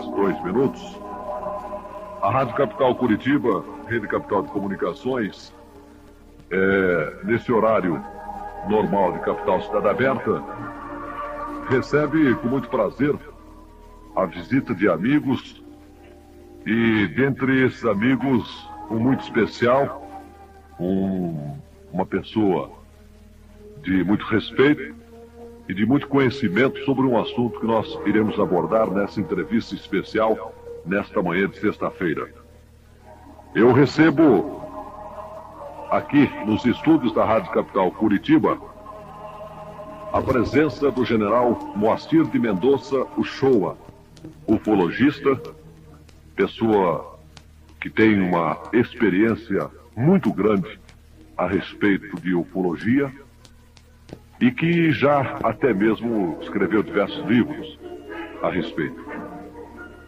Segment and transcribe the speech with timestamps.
[0.00, 1.00] dia, são 9 horas 2 minutos.
[2.22, 5.54] A Rádio Capital Curitiba, Rede Capital de Comunicações,
[6.50, 8.02] é, nesse horário
[8.68, 10.42] normal de Capital Cidade Aberta,
[11.68, 13.16] recebe com muito prazer
[14.14, 15.62] a visita de amigos
[16.66, 20.06] e dentre esses amigos, um muito especial,
[20.78, 21.56] um,
[21.90, 22.70] uma pessoa
[23.82, 24.94] de muito respeito
[25.70, 30.52] e de muito conhecimento sobre um assunto que nós iremos abordar nessa entrevista especial
[30.84, 32.28] nesta manhã de sexta-feira.
[33.54, 34.60] Eu recebo
[35.88, 38.60] aqui nos estúdios da Rádio Capital Curitiba
[40.12, 43.78] a presença do general Moacir de Mendonça Uchoa,
[44.48, 45.40] ufologista,
[46.34, 47.16] pessoa
[47.80, 50.80] que tem uma experiência muito grande
[51.38, 53.12] a respeito de ufologia
[54.40, 57.78] e que já até mesmo escreveu diversos livros
[58.42, 59.04] a respeito.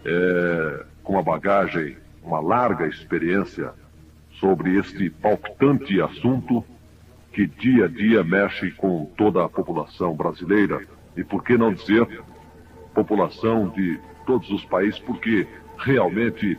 [0.05, 3.73] É, com uma bagagem, uma larga experiência
[4.41, 6.65] sobre este palpitante assunto
[7.33, 10.81] que dia a dia mexe com toda a população brasileira
[11.17, 12.07] e, por que não dizer,
[12.95, 15.47] população de todos os países, porque
[15.79, 16.59] realmente,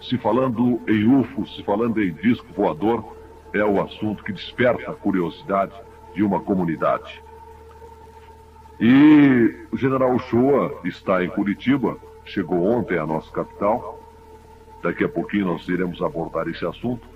[0.00, 3.16] se falando em UFO, se falando em disco voador,
[3.52, 5.72] é o assunto que desperta a curiosidade
[6.16, 7.22] de uma comunidade.
[8.80, 14.00] E o general Uchoa está em Curitiba, chegou ontem à nossa capital.
[14.82, 17.06] Daqui a pouquinho nós iremos abordar esse assunto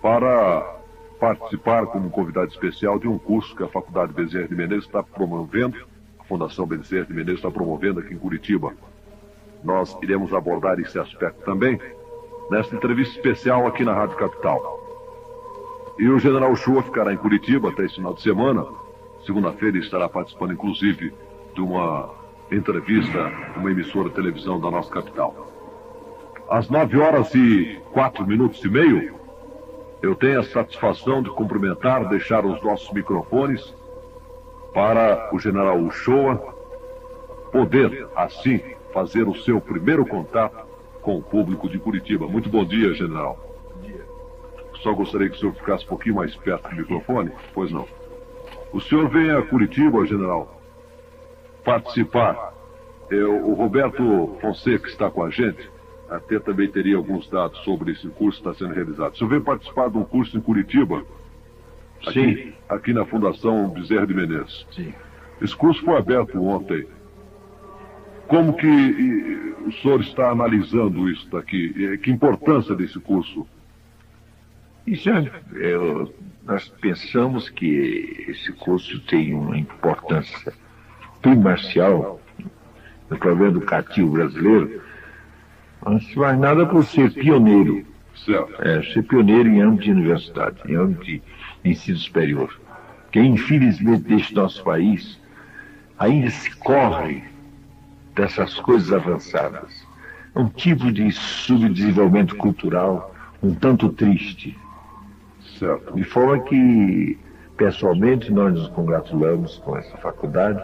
[0.00, 0.78] para
[1.18, 5.76] participar como convidado especial de um curso que a Faculdade Bezerra de Menezes está promovendo,
[6.18, 8.72] a Fundação Bezerra de Menezes está promovendo aqui em Curitiba.
[9.62, 11.80] Nós iremos abordar esse aspecto também
[12.50, 14.83] nesta entrevista especial aqui na Rádio Capital.
[15.98, 18.66] E o general Chua ficará em Curitiba até esse final de semana.
[19.24, 21.14] Segunda-feira estará participando, inclusive,
[21.54, 22.10] de uma
[22.50, 25.50] entrevista, uma emissora de televisão da nossa capital.
[26.48, 29.14] Às nove horas e quatro minutos e meio,
[30.02, 33.74] eu tenho a satisfação de cumprimentar, deixar os nossos microfones
[34.74, 36.54] para o general Uchoa
[37.50, 38.60] poder, assim,
[38.92, 40.66] fazer o seu primeiro contato
[41.00, 42.26] com o público de Curitiba.
[42.26, 43.43] Muito bom dia, general.
[44.84, 47.32] Só gostaria que o senhor ficasse um pouquinho mais perto do microfone.
[47.54, 47.88] Pois não.
[48.70, 50.60] O senhor vem a Curitiba, general,
[51.64, 52.52] participar.
[53.10, 55.70] É, o Roberto Fonseca está com a gente.
[56.10, 59.14] Até também teria alguns dados sobre esse curso que está sendo realizado.
[59.14, 61.02] O senhor vem participar de um curso em Curitiba?
[62.06, 62.52] Aqui, Sim.
[62.68, 64.66] Aqui na Fundação Bezerra de Menezes.
[64.70, 64.92] Sim.
[65.40, 66.86] Esse curso foi aberto ontem.
[68.28, 68.66] Como que
[69.66, 71.72] o senhor está analisando isso daqui?
[71.74, 73.46] E, Que importância desse curso?
[74.86, 76.14] Isso é, eu-
[76.44, 80.52] nós pensamos que esse curso tem uma importância
[81.22, 82.20] primordial
[83.08, 84.82] no problema educativo brasileiro,
[85.86, 87.86] antes de mais nada por ser pioneiro,
[88.60, 91.22] é, ser pioneiro em âmbito de universidade, em âmbito de
[91.64, 92.60] ensino superior.
[93.10, 95.18] Que infelizmente neste nosso país
[95.98, 97.22] ainda se corre
[98.14, 99.72] dessas coisas avançadas.
[100.36, 104.56] Um tipo de subdesenvolvimento cultural um tanto triste.
[105.58, 105.94] Certo.
[105.94, 107.18] De forma que,
[107.56, 110.60] pessoalmente, nós nos congratulamos com essa faculdade,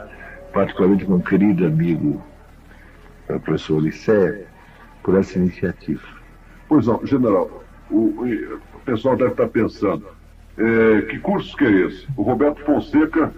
[0.52, 2.22] particularmente com o querido amigo,
[3.28, 4.46] eh, professor Lissé,
[5.02, 6.02] por essa iniciativa.
[6.68, 10.06] Pois não, general, o, o- o pessoal deve estar pensando,
[10.58, 12.06] é, que curso que é esse?
[12.16, 13.32] O Roberto Fonseca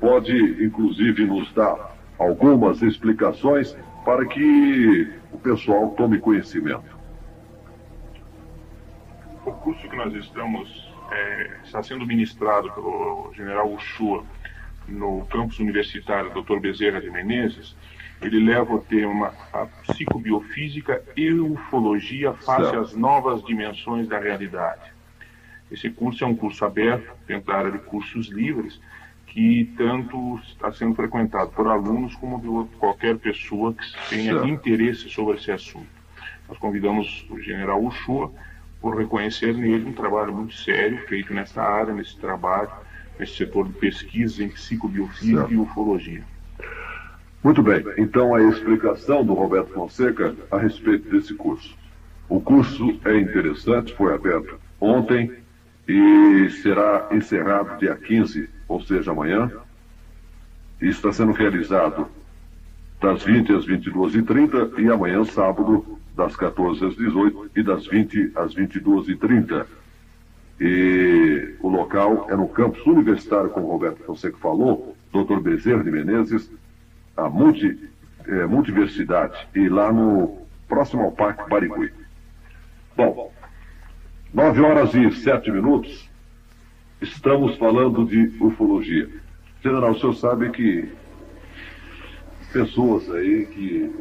[0.00, 6.96] pode, inclusive, nos dar algumas explicações para que o pessoal tome conhecimento.
[9.46, 14.24] O curso que nós estamos é, está sendo ministrado pelo general Uchoa
[14.86, 16.58] no campus universitário Dr.
[16.60, 17.76] Bezerra de Menezes.
[18.20, 24.92] Ele leva o tema a psicobiofísica e ufologia face às novas dimensões da realidade.
[25.70, 28.80] Esse curso é um curso aberto dentro da área de cursos livres
[29.26, 34.48] que tanto está sendo frequentado por alunos como de qualquer pessoa que tenha Certo.
[34.48, 35.86] interesse sobre esse assunto.
[36.48, 38.32] Nós convidamos o general Uchoa
[38.80, 42.70] por reconhecer nele um trabalho muito sério feito nessa área, nesse trabalho,
[43.18, 45.52] nesse setor de pesquisa em psicobiofísica Certo.
[45.52, 46.22] e ufologia.
[47.42, 51.76] Muito bem, então a explicação do Roberto Fonseca a respeito desse curso.
[52.28, 55.32] O curso é interessante, foi aberto ontem
[55.86, 59.50] e será encerrado dia 15, ou seja, amanhã.
[60.80, 62.06] E está sendo realizado
[63.00, 68.52] das 20 às 22h30 e amanhã, sábado, das 14 às 18 e das 20 às
[68.52, 69.64] 22h30.
[70.60, 75.38] E o local é no campus universitário, como Roberto Fonseca falou, Dr.
[75.38, 76.50] Bezerra de Menezes,
[77.16, 77.88] a multi
[78.26, 81.92] é, Multiversidade, e lá no próximo ao Parque Barigui.
[82.96, 83.32] Bom,
[84.34, 86.10] 9 horas e 7 minutos,
[87.00, 89.08] estamos falando de ufologia.
[89.62, 90.92] General, o senhor sabe que
[92.52, 93.94] pessoas aí que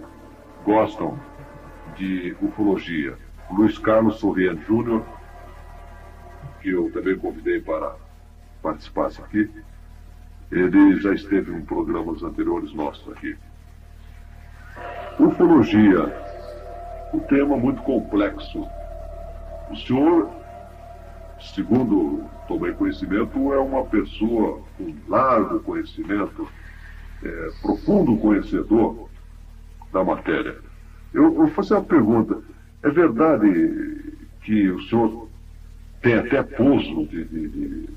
[0.66, 1.18] gostam
[1.98, 3.18] de ufologia,
[3.52, 5.04] Luiz Carlos Sorrian Júnior,
[6.62, 7.96] que eu também convidei para
[8.62, 9.50] participar aqui,
[10.52, 13.36] ele já esteve em programas anteriores nossos aqui.
[15.20, 16.14] Ufologia,
[17.14, 18.68] um tema muito complexo.
[19.72, 20.30] O senhor,
[21.40, 26.48] segundo tomei conhecimento, é uma pessoa com largo conhecimento,
[27.24, 29.10] é, profundo conhecedor
[29.92, 30.67] da matéria.
[31.18, 32.38] Eu vou fazer uma pergunta.
[32.84, 35.28] É verdade que o senhor
[36.00, 37.90] tem até pouso de, de, de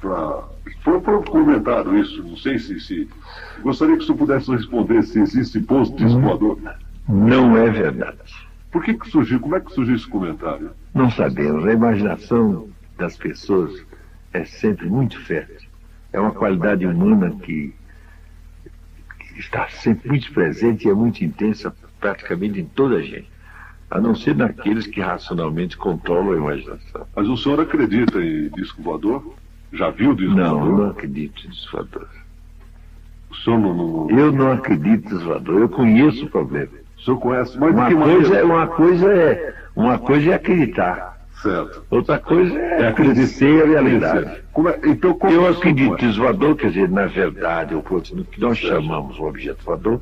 [0.00, 0.44] para.
[0.82, 3.06] Foi, foi comentado isso, não sei se, se.
[3.62, 6.58] Gostaria que o senhor pudesse responder se existe posto de voador.
[7.06, 8.18] Não é verdade.
[8.72, 9.40] Por que, que surgiu?
[9.40, 10.70] Como é que surgiu esse comentário?
[10.94, 11.66] Não sabemos.
[11.66, 13.84] A imaginação das pessoas
[14.32, 15.68] é sempre muito fértil.
[16.14, 17.74] É uma qualidade humana que,
[19.18, 21.74] que está sempre muito presente e é muito intensa
[22.08, 23.30] praticamente em toda a gente.
[23.90, 27.06] A não ser naqueles que racionalmente controlam a imaginação.
[27.16, 29.34] Mas o senhor acredita em disco voador?
[29.72, 30.68] Já viu disco Não, voador?
[30.72, 32.08] eu não acredito em disco voador.
[33.30, 35.60] O senhor não, não- Eu não acredito em disco voador.
[35.60, 36.68] Eu conheço o problema.
[36.98, 38.36] O senhor conhece, de Uma que coisa, maneira?
[38.38, 41.13] é- uma coisa é uma coisa é acreditar.
[41.44, 41.84] Certo.
[41.90, 44.26] Outra coisa é, É conhecer a realidade.
[44.26, 44.44] É-
[44.88, 48.56] Então, como Eu o senhor acredito em voador, quer dizer, na verdade, no que nós
[48.56, 50.00] chamamos o objeto voador,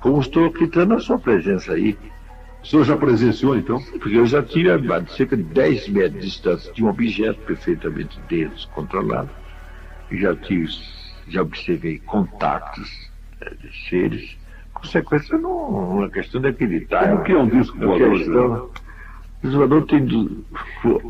[0.00, 1.96] como estou acreditando na sua presença aí.
[2.62, 3.80] O senhor já presenciou, então?
[4.00, 8.20] Porque eu já tive a cerca de 10 metros de distância de um objeto perfeitamente
[8.28, 9.30] descontrolado.
[10.10, 10.68] E já tive,
[11.28, 12.88] já observei contatos
[13.40, 14.36] eh, de seres.
[14.74, 17.08] Consequência, não uma questão de acreditar.
[17.08, 18.70] Como que é um disco uma voador,
[19.42, 20.44] O disco voador tem,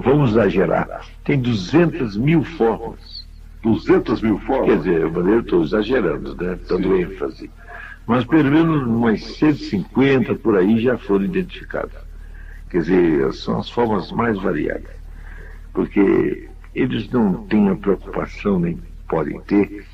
[0.03, 3.27] vamos exagerar, tem 200 mil formas.
[3.63, 4.67] 200 mil formas?
[4.67, 6.59] Quer dizer, eu estou exagerando, né?
[6.67, 7.51] Dando ênfase.
[8.07, 12.03] Mas pelo menos umas 150 por aí já foram identificadas.
[12.71, 14.91] Quer dizer, são as formas mais variadas.
[15.75, 18.79] Porque eles não têm a preocupação, nem
[19.09, 19.85] podem ter,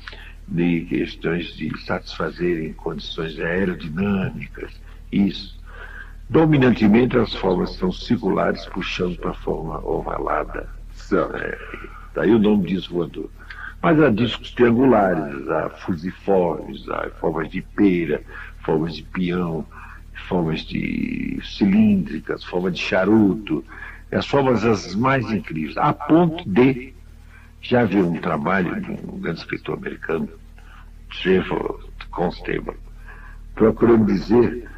[0.47, 4.71] de questões de satisfazerem condições aerodinâmicas,
[5.11, 5.58] isso.
[6.29, 10.69] Dominantemente as formas são circulares, puxando para a forma ovalada.
[11.11, 11.57] É,
[12.13, 13.31] daí o nome disco voador.
[13.81, 18.21] Mas há discos triangulares, há fusiformes, há formas de pera,
[18.63, 19.65] formas de peão,
[20.27, 23.65] formas de cilíndricas, formas de charuto,
[24.11, 26.93] as formas as mais incríveis, a ponto de
[27.59, 30.29] já haver um trabalho de um grande escritor americano,
[31.23, 32.77] Trevor Constable,
[33.55, 34.68] procurando dizer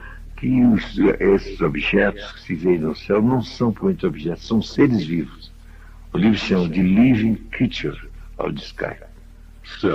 [0.41, 5.05] que os- esses objetos que se veem no céu não são propriamente objetos, são seres
[5.05, 5.51] vivos.
[6.11, 7.97] O livro chama de Living Creature
[8.39, 8.95] of the Sky.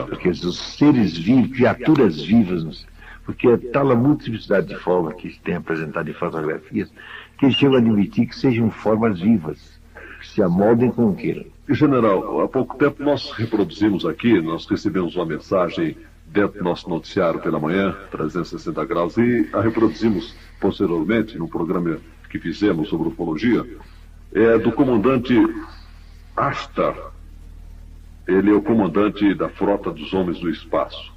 [0.08, 2.88] Porque os seres vivos, criaturas vivas, no céu.
[3.24, 6.88] porque é tal a multiplicidade de formas que se tem apresentado em fotografias,
[7.36, 9.58] que eles chegam a admitir que sejam formas vivas,
[10.20, 11.44] que se amoldem como queiram.
[11.68, 15.96] General, há pouco tempo nós reproduzimos aqui, nós recebemos uma mensagem
[16.36, 22.38] dentro do nosso noticiário pela manhã, 360 graus, e a reproduzimos posteriormente no programa que
[22.38, 23.64] fizemos sobre ufologia,
[24.34, 25.34] é do comandante
[26.36, 26.94] Astar.
[28.28, 31.10] Ele é o comandante da frota dos homens do espaço.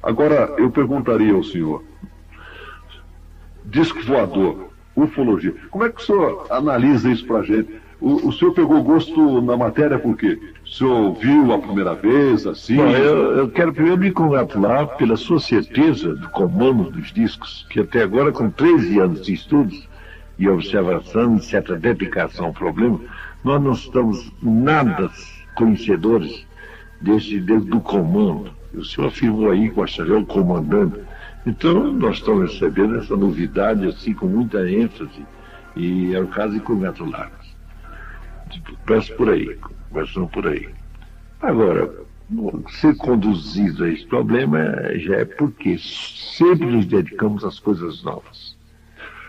[0.00, 1.82] Agora, eu perguntaria ao senhor,
[3.64, 7.80] disco voador, ufologia, como é que o senhor analisa isso pra gente?
[8.00, 10.38] O, o senhor pegou gosto na matéria por quê?
[10.64, 12.76] O senhor viu a primeira vez, assim?
[12.76, 17.80] Bom, eu, eu quero primeiro me congratular pela sua certeza do comando dos discos, que
[17.80, 19.88] até agora, com 13 anos de estudos
[20.38, 23.00] e observação e certa dedicação ao problema,
[23.42, 25.10] nós não estamos nada
[25.54, 26.46] conhecedores
[27.00, 28.50] desse, de- do comando.
[28.74, 31.00] O senhor afirmou aí que é o comandante.
[31.46, 35.24] Então, nós estamos recebendo essa novidade assim com muita ênfase
[35.74, 37.45] e é o caso de congratular-nos.
[38.86, 39.56] Peço por aí,
[39.88, 40.68] conversando por aí.
[41.42, 41.92] Agora,
[42.80, 44.58] ser conduzido a esse problema
[44.96, 48.56] já é porque sempre nos dedicamos às coisas novas.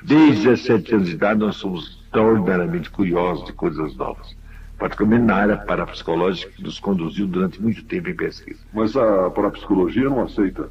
[0.03, 4.35] Desde 17 anos de idade nós somos extraordinariamente curiosos de coisas novas.
[4.77, 8.59] Particularmente na área parapsicológica que nos conduziu durante muito tempo em pesquisa.
[8.73, 10.69] Mas a parapsicologia não aceita.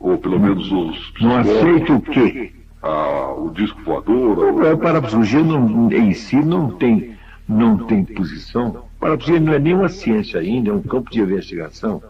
[0.00, 2.52] Ou pelo menos os Não aceito o quê?
[2.84, 4.66] Ah, o disco voador.
[4.66, 7.16] A parapsicologia não, em si não tem,
[7.48, 8.84] não tem posição.
[9.00, 12.02] Parapsicologia não é nem uma ciência ainda, é um campo de investigação.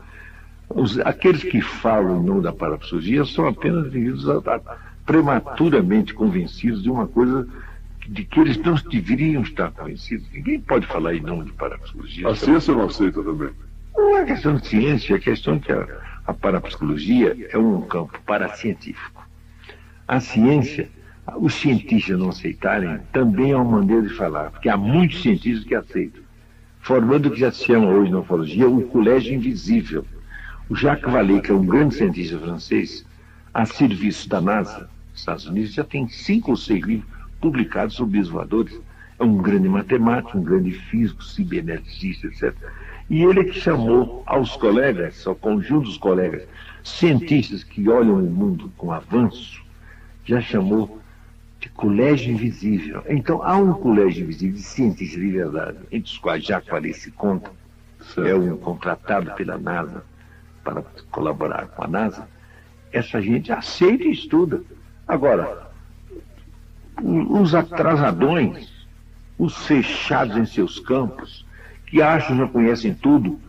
[0.69, 4.25] Os, aqueles que falam em nome da parapsicologia são apenas indivíduos
[5.07, 7.47] prematuramente convencidos de uma coisa
[8.09, 10.27] de que eles não deveriam estar convencidos.
[10.33, 12.29] Ninguém pode falar em nome de parapsicologia.
[12.29, 13.51] A ciência não aceita também.
[13.97, 15.87] Não é questão de ciência, é questão que a,
[16.27, 19.14] a parapsicologia é um campo paracientífico.
[20.07, 20.91] A ciência,
[21.39, 25.75] os cientistas não aceitarem, também é uma maneira de falar, porque há muitos cientistas que
[25.75, 26.23] aceitam,
[26.81, 30.05] formando o que já se chama hoje na ufologia o colégio invisível.
[30.69, 33.07] O Jacques Vallée, que é um grande cientista francês,
[33.55, 37.09] a serviço da NASA, Estados Unidos, já tem cinco ou seis livros
[37.41, 38.79] publicados sobre os voadores.
[39.19, 42.55] É um grande matemático, um grande físico, ciberneticista, etc.
[43.09, 46.43] E ele é que chamou aos colegas, ao conjunto dos colegas,
[46.83, 49.64] cientistas que olham o mundo com avanço,
[50.25, 51.01] já chamou
[51.61, 53.03] de colégio invisível.
[53.09, 56.61] Então, há um colégio invisível de cientistas de verdade, entre os quais já
[56.93, 57.51] se conta,
[58.19, 60.05] é um contratado pela NASA
[60.63, 62.29] para colaborar com a NASA.
[62.93, 64.63] Essa gente aceita e estuda.
[65.09, 65.71] Agora,
[67.03, 68.69] os atrasadões,
[69.39, 71.45] os fechados em seus campos,
[71.87, 73.41] que acham que já conhecem tudo,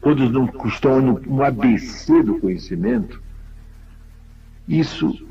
[0.00, 3.20] quando não estão no, no ABC do conhecimento,
[4.68, 5.25] isso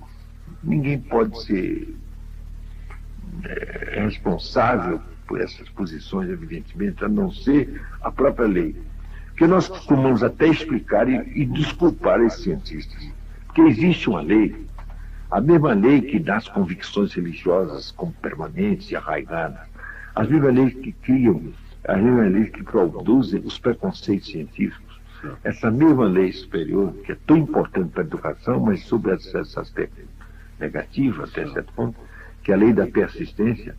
[0.65, 1.95] ninguém pode ser
[3.43, 8.75] é, responsável por essas posições, evidentemente, a não ser a própria lei.
[9.27, 13.09] Porque nós costumamos até explicar e, e desculpar esses cientistas.
[13.47, 14.65] Porque existe uma lei
[15.31, 19.67] a mesma lei que dá as convicções religiosas como permanentes e arraigadas,
[20.15, 21.51] as mesmas leis que criam,
[21.83, 24.99] as mesmas leis que produzem os preconceitos científicos,
[25.43, 29.99] essa mesma lei superior, que é tão importante para a educação, mas sobre esse aspecto
[30.59, 31.97] negativo, até certo ponto,
[32.43, 33.75] que a lei da persistência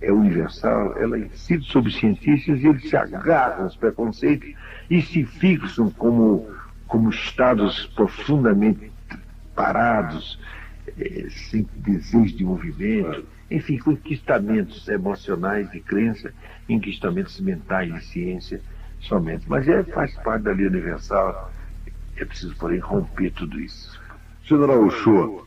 [0.00, 4.54] é universal, ela incide sobre cientistas e eles se agarram aos preconceitos
[4.88, 6.48] e se fixam como,
[6.86, 8.90] como estados profundamente
[9.54, 10.38] parados,
[10.98, 16.32] é, sem desejo de movimento, enfim, conquistamentos emocionais de crença,
[16.66, 18.60] conquistamentos mentais de ciência
[19.00, 19.44] somente.
[19.48, 21.52] Mas é, faz parte da lei universal,
[22.16, 24.00] é preciso, porém, romper tudo isso.
[24.44, 25.44] General Ochoa,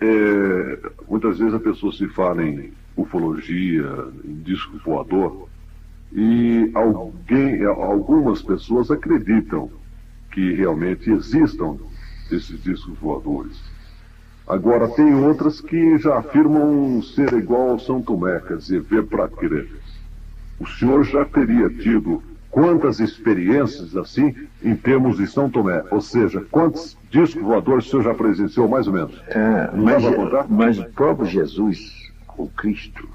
[0.00, 0.78] é,
[1.08, 5.48] muitas vezes a pessoa se fala em ufologia, em disco voador,
[6.12, 9.70] e alguém, algumas pessoas acreditam
[10.32, 11.76] que realmente existam
[12.30, 13.60] esses discos voadores.
[14.46, 19.28] Agora, tem outras que já afirmam ser igual ao São Tomé, quer dizer, ver para
[19.28, 19.68] crer.
[20.58, 25.82] O senhor já teria tido quantas experiências assim em termos de São Tomé?
[25.90, 29.22] Ou seja, quantos discos voadores o senhor já presenciou, mais ou menos?
[29.28, 30.02] É, mas,
[30.48, 33.08] mas o próprio Jesus, o Cristo,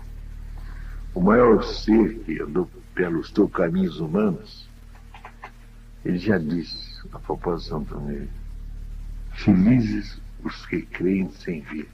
[1.13, 4.69] o maior ser que andou pelos teus caminhos humanos,
[6.05, 8.27] ele já disse, a proposição também,
[9.31, 11.89] felizes os que creem sem ver.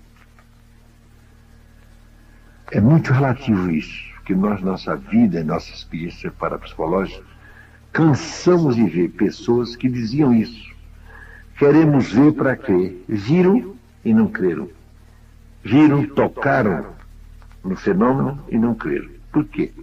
[2.71, 7.25] É muito relativo isso, que nós, nossa vida, nossa experiência parapsicológica,
[7.91, 10.69] cansamos de ver pessoas que diziam isso.
[11.57, 12.95] Queremos ver para quê?
[13.09, 14.69] Viram e não creram.
[15.63, 16.93] Viram, tocaram
[17.63, 19.09] no fenômeno e não creram.
[19.31, 19.73] Por quê?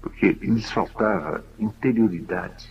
[0.00, 2.70] Porque lhes faltava interioridade,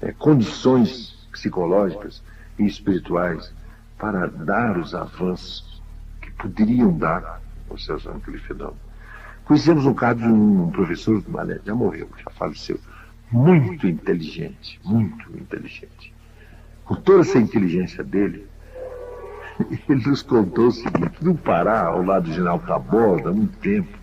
[0.00, 2.20] é, condições psicológicas
[2.58, 3.54] e espirituais
[3.96, 5.80] para dar os avanços
[6.20, 8.89] que poderiam dar os seus aquele fenômeno.
[9.50, 12.78] Conhecemos um caso de um professor do Mané, já morreu, já faleceu,
[13.32, 16.14] muito inteligente, muito inteligente.
[16.84, 18.46] Com toda essa inteligência dele,
[19.88, 23.98] ele nos contou o seguinte: no Pará, ao lado do general Taborda, há muito tempo,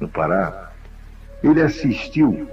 [0.00, 0.72] no Pará,
[1.42, 2.48] ele assistiu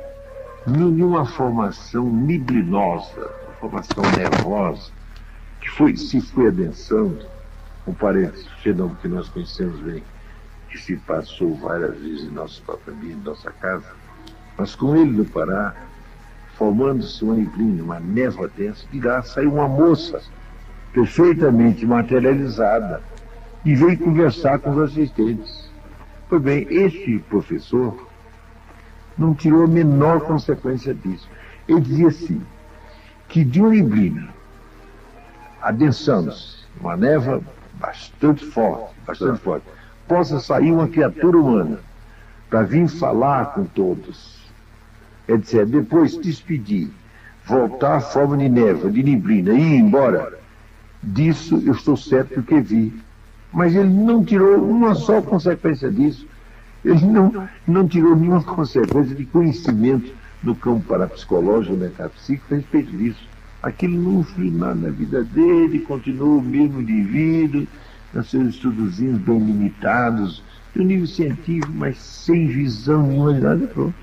[0.67, 3.31] numa formação niblinosa,
[3.61, 4.91] formação nervosa,
[5.61, 7.25] que foi, se foi adensando,
[7.97, 10.03] parênteses, fenômeno que nós conhecemos bem,
[10.73, 13.85] que se passou várias vezes em nossa família, em nossa casa,
[14.57, 15.75] mas com ele no Pará,
[16.55, 20.19] formando-se uma neblina, uma névoa densa, de lá saiu uma moça,
[20.91, 23.03] perfeitamente materializada,
[23.63, 25.69] e veio conversar com os assistentes.
[26.27, 28.09] Pois bem, esse professor
[29.15, 31.29] não tirou a menor consequência disso.
[31.67, 32.41] Ele dizia assim,
[33.29, 34.27] que de uma neblina
[35.61, 37.43] adensando-se, uma neva
[37.75, 39.67] bastante forte, bastante forte,
[40.13, 41.79] possa sair uma criatura humana
[42.47, 44.43] para vir falar com todos,
[45.27, 46.91] é dizer, depois despedir,
[47.47, 50.37] voltar à forma de neva, de neblina ir embora,
[51.01, 52.93] disso eu estou certo que vi.
[53.51, 56.27] Mas ele não tirou uma só consequência disso.
[56.85, 63.27] Ele não, não tirou nenhuma consequência de conhecimento no campo parapsicológico, metafísico a respeito disso.
[63.63, 67.65] Aquilo não fez nada na vida dele, continuou o mesmo indivíduo,
[68.13, 70.43] com seus estudozinhos bem limitados,
[70.73, 73.95] de um nível científico, mas sem visão nenhuma de nada, pronto.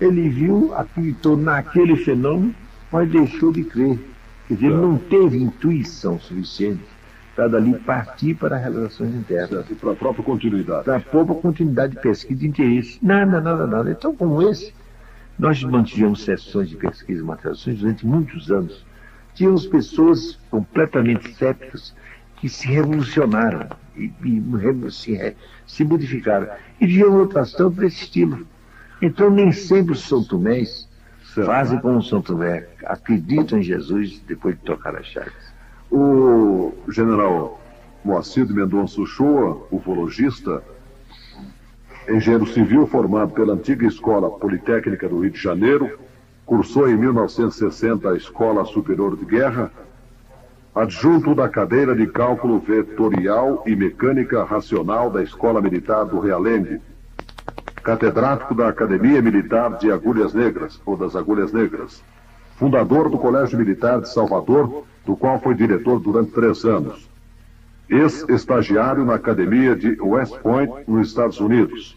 [0.00, 2.54] Ele viu, acreditou naquele fenômeno,
[2.90, 3.98] mas deixou de crer.
[4.48, 6.82] Quer dizer, ele não teve intuição suficiente
[7.34, 9.66] para dali partir para relações internas.
[9.80, 10.84] Para a própria continuidade.
[10.84, 12.98] Para a própria continuidade de pesquisa de interesse.
[13.02, 13.90] Nada, nada, nada.
[13.90, 14.72] Então, como esse,
[15.38, 18.84] nós mantivemos sessões de pesquisa e materializações durante muitos anos.
[19.34, 21.94] Tínhamos pessoas completamente céticas
[22.36, 25.36] que se revolucionaram e, e se,
[25.66, 26.48] se, modificaram.
[26.80, 28.46] E viam rotação para esse estilo.
[29.00, 30.88] Então, nem sempre os São Tomés
[31.42, 35.54] fazem como São Tomé, acreditam em Jesus depois de tocar as chaves.
[35.90, 37.60] O general
[38.04, 40.62] Moacir de Mendonça Uchoa, ufologista,
[42.08, 45.98] engenheiro civil formado pela antiga Escola Politécnica do Rio de Janeiro,
[46.44, 49.72] cursou em 1960 a Escola Superior de Guerra,
[50.74, 56.80] adjunto da cadeira de cálculo vetorial e mecânica racional da Escola Militar do Realengue,
[57.84, 62.02] catedrático da Academia Militar de Agulhas Negras, ou das Agulhas Negras,
[62.56, 67.08] fundador do Colégio Militar de Salvador, do qual foi diretor durante três anos.
[67.88, 71.96] Ex-estagiário na Academia de West Point, nos Estados Unidos.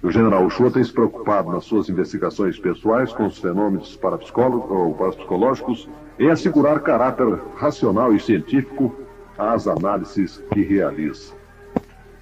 [0.00, 5.88] O general Uchoa tem se preocupado nas suas investigações pessoais com os fenômenos parapsicológicos
[6.20, 8.94] em assegurar caráter racional e científico
[9.36, 11.34] às análises que realiza.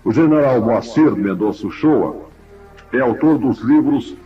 [0.03, 2.17] O general Moacir Mendonça Uchoa
[2.93, 4.17] é autor dos livros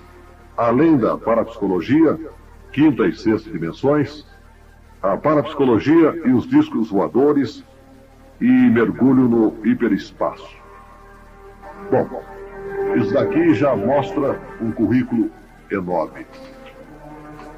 [0.56, 2.18] Além da Parapsicologia,
[2.70, 4.26] Quinta e Sexta Dimensões,
[5.02, 7.64] a parapsicologia e os discos voadores
[8.40, 10.54] e mergulho no hiperespaço.
[11.90, 12.22] Bom,
[12.96, 15.30] isso daqui já mostra um currículo
[15.70, 16.26] enorme.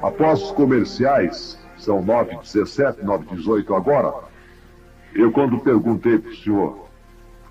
[0.01, 4.13] Após os comerciais, são 9h17, 9h18 agora,
[5.13, 6.87] eu quando perguntei para o senhor,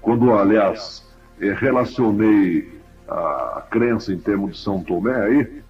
[0.01, 1.07] quando, aliás,
[1.41, 5.63] eh, relacionei a crença em termos de São Tomé aí,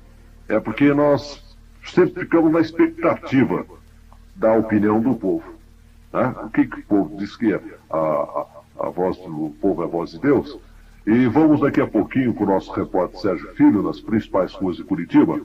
[0.48, 1.42] é porque nós
[1.84, 3.66] sempre ficamos na expectativa
[4.36, 5.54] da opinião do povo.
[6.12, 6.34] Né?
[6.44, 8.46] O que, que o povo diz que é a, a,
[8.86, 10.58] a voz do povo é a voz de Deus?
[11.06, 14.84] E vamos daqui a pouquinho com o nosso repórter Sérgio Filho, nas principais ruas de
[14.84, 15.40] Curitiba,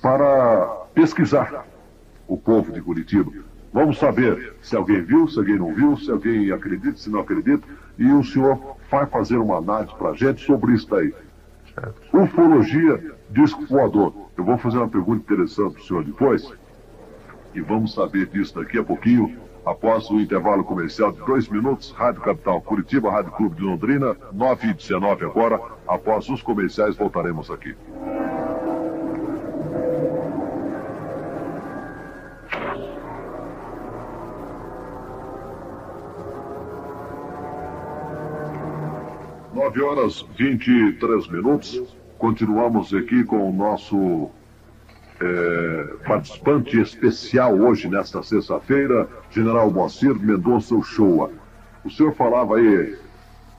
[0.00, 1.66] para pesquisar
[2.28, 3.32] o povo de Curitiba.
[3.72, 7.66] Vamos saber se alguém viu, se alguém não viu, se alguém acredita, se não acredita,
[7.98, 11.12] e o senhor vai fazer uma análise para a gente sobre isso daí.
[12.12, 14.14] Ufologia, disco voador.
[14.36, 16.52] Eu vou fazer uma pergunta interessante para o senhor depois,
[17.52, 19.36] e vamos saber disso daqui a pouquinho,
[19.68, 21.90] após o intervalo comercial de dois minutos.
[21.92, 25.60] Rádio Capital Curitiba, Rádio Clube de Londrina, 9 e 19 agora.
[25.86, 27.76] Após os comerciais, voltaremos aqui.
[39.52, 41.82] Nove horas vinte e três minutos.
[42.16, 44.30] Continuamos aqui com o nosso
[45.20, 51.30] é, participante especial hoje, nesta sexta-feira, General Moacir Mendonça Uchoa.
[51.84, 52.96] O senhor falava aí,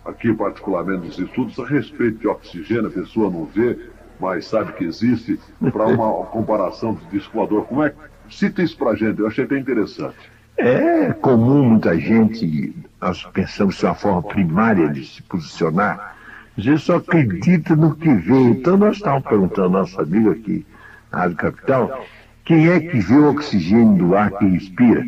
[0.06, 3.78] aqui particularmente nos estudos, a respeito de oxigênio, a pessoa não vê,
[4.20, 5.40] mas sabe que existe,
[5.72, 7.66] para uma comparação de disco voador.
[7.66, 7.94] Como é
[8.30, 10.16] Cita isso para a gente, eu achei até interessante.
[10.58, 16.16] É comum muita gente, nós pensamos de uma forma primária de se posicionar,
[16.58, 18.40] a gente só acredita no que vê.
[18.42, 20.66] Então nós estávamos perguntando ao nosso amigo aqui,
[21.12, 22.06] Rádio Capital,
[22.46, 25.06] quem é que vê o oxigênio do ar que respira?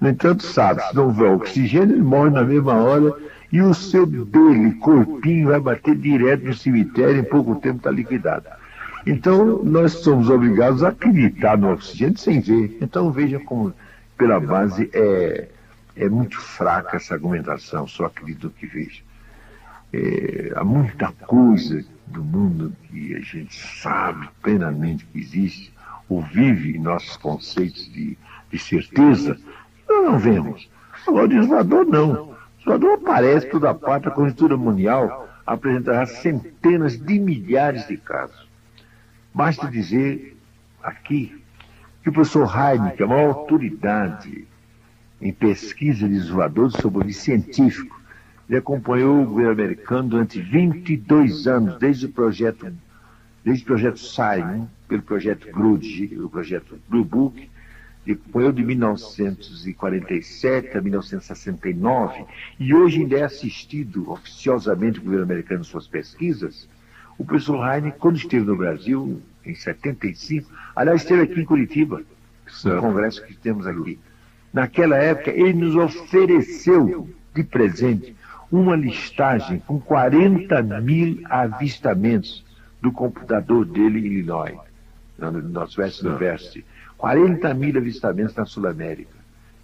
[0.00, 3.14] No entanto, sabe, se não vê oxigênio, ele morre na mesma hora
[3.50, 7.90] e o seu dele, corpinho, vai bater direto no cemitério e em pouco tempo está
[7.90, 8.46] liquidado.
[9.06, 12.76] Então, nós somos obrigados a acreditar no oxigênio sem ver.
[12.80, 13.72] Então, veja como,
[14.18, 15.48] pela base, é,
[15.96, 19.05] é muito fraca essa argumentação, só acredito que vejo.
[19.92, 25.72] É, há muita coisa do mundo que a gente sabe plenamente que existe,
[26.08, 28.16] ou vive em nossos conceitos de,
[28.50, 29.38] de certeza,
[29.88, 30.68] nós não vemos.
[31.06, 32.30] Agora, o desvador não.
[32.30, 38.48] O desvador aparece toda parte, a conjuntura mundial apresentará centenas de milhares de casos.
[39.32, 40.36] Basta dizer
[40.82, 41.40] aqui
[42.02, 44.46] que o professor Heine, que é a maior autoridade
[45.20, 47.95] em pesquisa de desvadores sobre o científico,
[48.48, 52.72] ele acompanhou o governo americano durante 22 anos, desde o projeto,
[53.44, 57.48] desde o projeto Simon, pelo projeto Grudge, o projeto Blue Book,
[58.06, 62.24] ele acompanhou de 1947 a 1969,
[62.60, 66.68] e hoje ainda é assistido oficiosamente o governo americano em suas pesquisas.
[67.18, 72.00] O professor Heine, quando esteve no Brasil, em 75, aliás, esteve aqui em Curitiba,
[72.64, 73.98] no congresso que temos aqui.
[74.52, 78.14] Naquela época, ele nos ofereceu de presente
[78.50, 82.44] uma listagem com 40 mil avistamentos
[82.80, 84.56] do computador dele em Illinois,
[85.18, 86.64] no Northwest University.
[86.96, 89.14] 40 mil avistamentos na Sul América.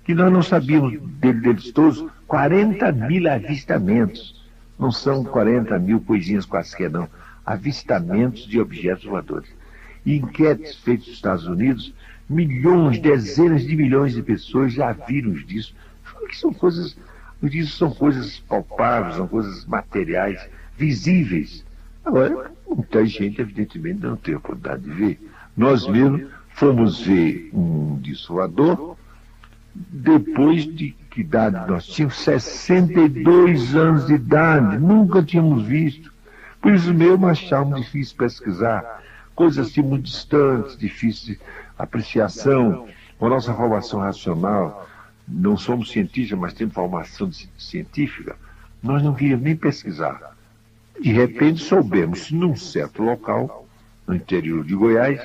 [0.05, 4.43] Que nós não sabíamos dele, deles todos, 40 mil avistamentos.
[4.79, 7.09] Não são 40 mil coisinhas quaisquer, não.
[7.47, 9.49] Avistamentos de objetos voadores.
[10.05, 11.95] E enquetes feitas nos Estados Unidos,
[12.29, 15.75] milhões, dezenas de milhões de pessoas já viram disso.
[16.29, 16.97] Que são coisas,
[17.49, 20.41] isso são coisas palpáveis, são coisas materiais,
[20.77, 21.65] visíveis.
[22.05, 25.31] Agora, muita gente, evidentemente, não tem a oportunidade de ver.
[25.57, 28.97] Nós mesmos fomos ver um dissuador
[29.75, 36.13] depois de que idade nós tínhamos 62 anos de idade, nunca tínhamos visto.
[36.61, 39.03] Por isso mesmo achávamos difícil pesquisar,
[39.35, 41.41] coisas assim muito distantes, difícil de
[41.79, 42.87] apreciação,
[43.19, 44.89] com a nossa formação racional,
[45.33, 48.37] não somos cientistas, mas temos formação científica,
[48.83, 50.37] nós não queríamos nem pesquisar.
[51.01, 53.67] De repente soubemos, num certo local,
[54.07, 55.21] no interior de Goiás,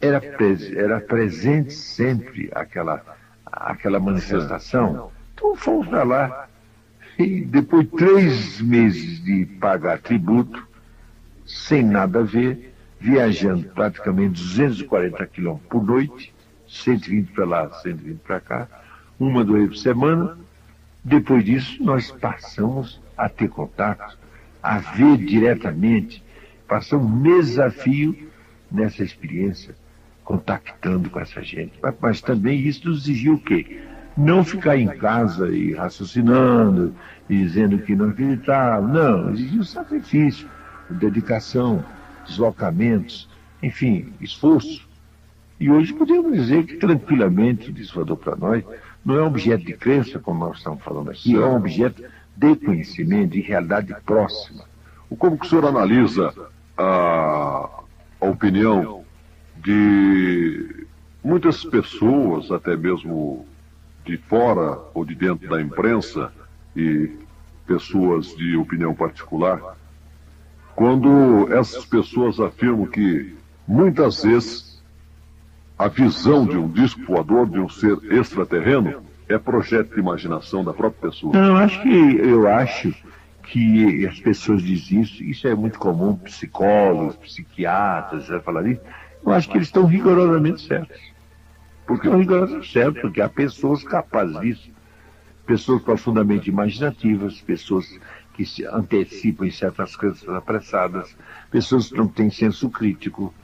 [0.00, 3.04] era, pres era presente sempre aquela,
[3.46, 5.10] aquela manifestação.
[5.34, 6.48] Então fomos para lá.
[7.18, 10.66] E depois de três meses de pagar tributo,
[11.46, 16.34] sem nada a ver, viajando praticamente 240 quilômetros por noite,
[16.68, 18.81] 120 para lá, 120 para cá,
[19.18, 20.36] uma, duas por semana.
[21.04, 24.18] Depois disso, nós passamos a ter contato,
[24.62, 26.22] a ver diretamente,
[26.68, 28.16] passamos um desafio
[28.70, 29.74] nessa experiência,
[30.24, 31.72] contactando com essa gente.
[31.82, 33.80] Mas, mas também isso nos exigiu o quê?
[34.16, 36.94] Não ficar em casa e raciocinando,
[37.28, 38.86] e dizendo que não acreditava.
[38.86, 40.48] Não, exigiu sacrifício,
[40.90, 41.84] dedicação,
[42.26, 43.28] deslocamentos,
[43.62, 44.86] enfim, esforço.
[45.58, 48.64] E hoje podemos dizer que tranquilamente o dissuador para nós
[49.04, 52.04] não é um objeto de crença, como nós estamos falando aqui, é um objeto
[52.36, 54.64] de conhecimento, de realidade próxima.
[55.18, 56.32] Como que o senhor analisa
[56.76, 57.68] a,
[58.20, 59.04] a opinião
[59.62, 60.86] de
[61.22, 63.46] muitas pessoas, até mesmo
[64.04, 66.32] de fora ou de dentro da imprensa,
[66.74, 67.10] e
[67.66, 69.76] pessoas de opinião particular,
[70.74, 73.36] quando essas pessoas afirmam que
[73.66, 74.71] muitas vezes
[75.82, 80.72] a visão de um disco voador, de um ser extraterreno, é projeto de imaginação da
[80.72, 81.32] própria pessoa.
[81.32, 82.94] Não, acho que eu acho
[83.42, 88.80] que as pessoas dizem isso, isso é muito comum, psicólogos, psiquiatras já falaram isso.
[89.24, 91.00] Eu acho que eles estão rigorosamente certos.
[91.86, 94.70] Porque estão rigorosamente certos, porque há pessoas capazes disso.
[95.44, 97.98] Pessoas profundamente imaginativas, pessoas
[98.34, 101.16] que se antecipam em certas coisas apressadas,
[101.50, 103.34] pessoas que não têm senso crítico,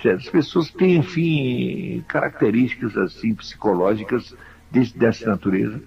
[0.00, 4.34] certas pessoas têm, enfim, características assim psicológicas
[4.70, 5.80] desse, dessa natureza.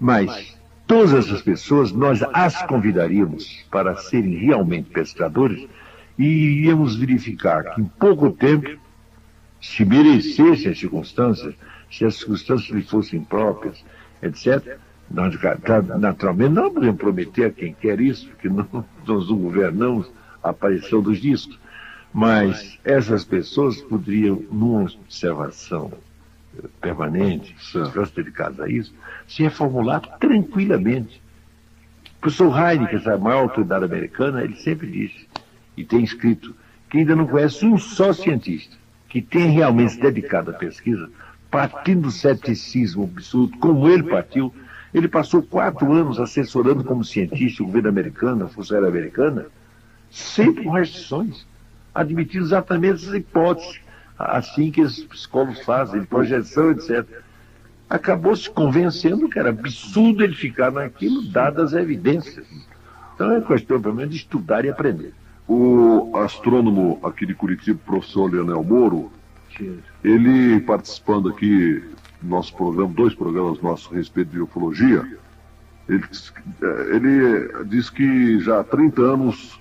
[0.00, 5.66] Mas todas essas pessoas nós as convidaríamos para serem realmente pescadores
[6.18, 8.78] e iríamos verificar que em pouco tempo,
[9.60, 11.54] se merecessem as circunstâncias,
[11.90, 13.84] se as circunstâncias lhe fossem próprias,
[14.22, 14.78] etc.,
[15.10, 15.34] nós,
[15.98, 18.66] naturalmente, não podemos prometer a quem quer isso, porque não,
[19.06, 20.10] nós não governamos
[20.42, 21.58] a aparição dos discos.
[22.14, 25.92] Mas essas pessoas poderiam, numa observação
[26.80, 28.94] permanente, se fosse dedicado a isso,
[29.26, 31.20] se reformular tranquilamente.
[32.16, 35.26] O professor Heineken, essa maior autoridade americana, ele sempre disse,
[35.76, 36.54] e tem escrito,
[36.88, 38.76] que ainda não conhece um só cientista
[39.08, 41.10] que tenha realmente se dedicado à pesquisa,
[41.50, 44.54] partindo do ceticismo absoluto, como ele partiu,
[44.92, 49.46] ele passou quatro anos assessorando como cientista o governo americano, a Força Aérea Americana,
[50.10, 51.44] sempre com restrições,
[51.94, 53.80] admitindo exatamente essas hipóteses,
[54.18, 57.06] assim que os psicólogos fazem, projeção, etc.
[57.88, 62.46] Acabou se convencendo que era absurdo ele ficar naquilo, dadas as evidências.
[63.14, 65.14] Então é questão, pelo menos, de estudar e aprender.
[65.46, 69.12] O astrônomo aqui de Curitiba, professor Leonel Moro,
[70.02, 71.82] ele participando aqui
[72.22, 75.06] nosso programa, dois programas nossos a respeito de ufologia,
[75.88, 76.04] ele,
[76.90, 79.60] ele diz que já há 30 anos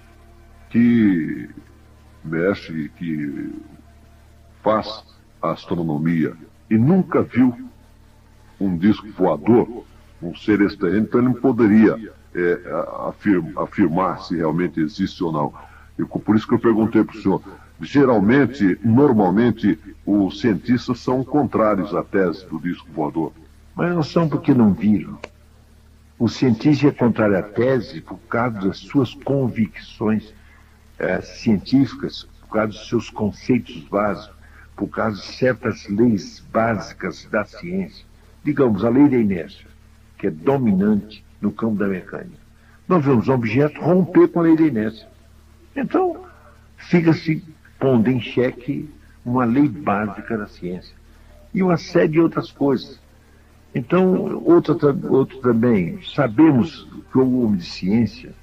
[0.69, 1.49] que
[2.23, 3.53] mexe, que
[4.61, 5.03] faz
[5.41, 6.33] astronomia
[6.69, 7.55] e nunca viu
[8.59, 9.83] um disco voador,
[10.21, 12.59] um ser extraterreno, então ele não poderia é,
[13.07, 15.53] afirma, afirmar se realmente existe ou não.
[15.99, 17.41] E por isso que eu perguntei para o senhor,
[17.81, 23.31] geralmente, normalmente, os cientistas são contrários à tese do disco voador.
[23.75, 25.17] Mas não são porque não viram.
[26.17, 30.33] O cientista é contrário à tese por causa das suas convicções
[31.03, 34.35] é, científicas, por causa dos seus conceitos básicos,
[34.75, 38.05] por causa de certas leis básicas da ciência.
[38.43, 39.67] Digamos, a lei da inércia,
[40.17, 42.41] que é dominante no campo da mecânica.
[42.87, 45.07] Nós vemos um objeto romper com a lei da inércia.
[45.75, 46.25] Então,
[46.77, 47.43] fica-se
[47.79, 48.89] pondo em xeque
[49.25, 50.95] uma lei básica da ciência.
[51.53, 52.99] E uma série de outras coisas.
[53.75, 54.77] Então, outro,
[55.09, 58.33] outro também, sabemos que o homem de ciência,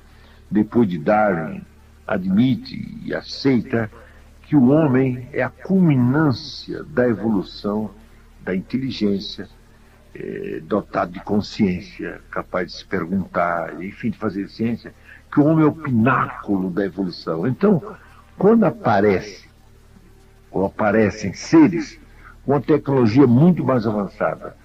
[0.51, 1.63] depois de Darwin,
[2.11, 3.89] admite e aceita
[4.43, 7.89] que o homem é a culminância da evolução
[8.43, 9.49] da inteligência,
[10.13, 14.93] é, dotado de consciência, capaz de se perguntar, enfim, de fazer ciência,
[15.33, 17.47] que o homem é o pináculo da evolução.
[17.47, 17.97] Então,
[18.37, 19.49] quando aparece,
[20.51, 22.01] ou aparecem seres
[22.45, 24.57] com uma tecnologia muito mais avançada,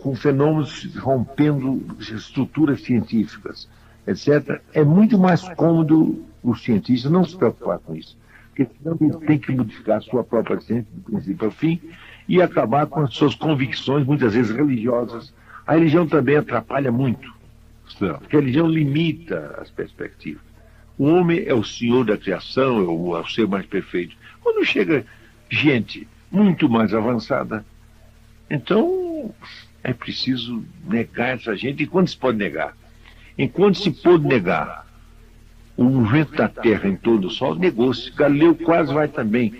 [0.00, 3.68] com fenômenos rompendo estruturas científicas,
[4.06, 8.16] etc., é muito mais cômodo o cientista não se preocupar com isso.
[8.48, 11.80] Porque senão ele tem que modificar a sua própria ciência, do princípio ao fim,
[12.28, 15.34] e acabar com as suas convicções, muitas vezes religiosas.
[15.66, 17.34] A religião também atrapalha muito,
[18.18, 20.42] porque a religião limita as perspectivas.
[20.96, 24.16] O homem é o senhor da criação, é o, é o ser mais perfeito.
[24.40, 25.04] Quando chega
[25.50, 27.66] gente muito mais avançada,
[28.48, 29.34] então
[29.82, 31.82] é preciso negar essa gente.
[31.82, 32.74] E quando se pode negar?
[33.36, 34.85] Enquanto se pode negar
[35.76, 38.10] o movimento da Terra em torno do Sol, negou-se.
[38.12, 39.54] Galileu quase vai também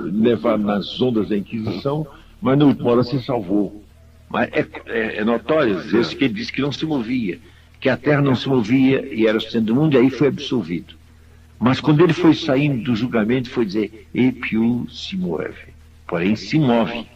[0.00, 2.06] levar nas ondas da Inquisição,
[2.40, 3.84] mas no último hora se salvou.
[4.28, 7.38] Mas é, é, é notório vezes que ele disse que não se movia,
[7.80, 10.28] que a Terra não se movia e era o centro do mundo, e aí foi
[10.28, 10.94] absolvido.
[11.58, 15.54] Mas quando ele foi saindo do julgamento, foi dizer, Epiu se move,
[16.06, 17.06] porém se move.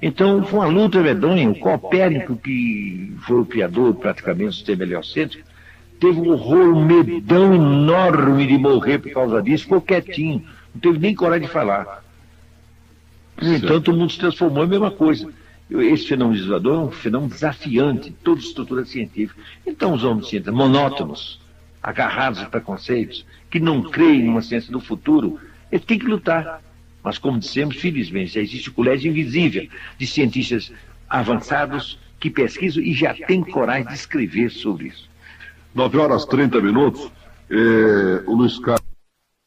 [0.00, 1.50] Então foi uma luta medonha.
[1.50, 5.46] O Copérnico, que foi o criador praticamente do sistema heliocêntrico,
[6.00, 10.98] teve um horror, um medão enorme de morrer por causa disso, ficou quietinho, não teve
[10.98, 12.04] nem coragem de falar.
[13.40, 15.28] No entanto, o mundo se transformou em a mesma coisa.
[15.70, 19.40] Esse fenômeno isolador é um fenômeno desafiante, toda estrutura científica.
[19.66, 21.40] Então, os homens cientistas, monótonos,
[21.82, 25.38] agarrados a preconceitos, que não creem numa ciência do futuro,
[25.72, 26.62] eles têm que lutar.
[27.02, 29.66] Mas, como dissemos, felizmente, já existe o colégio invisível
[29.98, 30.72] de cientistas
[31.08, 35.08] avançados que pesquisam e já têm coragem de escrever sobre isso.
[35.74, 37.10] 9 horas 30 minutos.
[38.26, 38.84] O Luiz Carlos.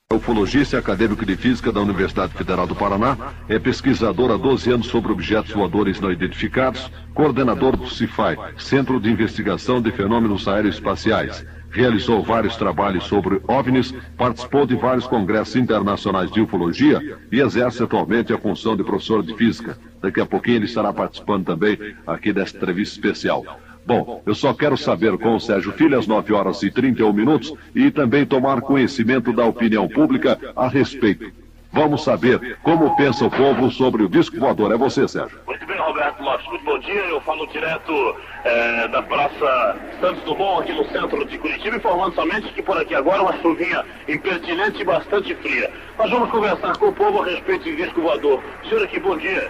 [0.09, 4.71] É ufologista e acadêmico de física da Universidade Federal do Paraná, é pesquisador há 12
[4.71, 11.45] anos sobre objetos voadores não identificados, coordenador do CIFAI, Centro de Investigação de Fenômenos Aeroespaciais.
[11.69, 18.31] Realizou vários trabalhos sobre OVNIs, participou de vários congressos internacionais de ufologia e exerce atualmente
[18.31, 19.77] a função de professor de física.
[20.01, 23.43] Daqui a pouquinho ele estará participando também aqui desta entrevista especial.
[23.87, 27.53] Bom, eu só quero saber com o Sérgio Filho às 9 horas e 31 minutos
[27.73, 31.31] e também tomar conhecimento da opinião pública a respeito.
[31.71, 34.73] Vamos saber como pensa o povo sobre o disco voador.
[34.73, 35.39] É você, Sérgio.
[35.47, 36.45] Muito bem, Roberto Lopes.
[36.47, 37.01] Muito bom dia.
[37.05, 42.51] Eu falo direto é, da Praça Santos Dumont, aqui no centro de Curitiba, informando somente
[42.51, 45.71] que por aqui agora uma chuvinha impertinente e bastante fria.
[45.97, 48.43] Nós vamos conversar com o povo a respeito de disco voador.
[48.67, 49.49] Senhor aqui, bom dia.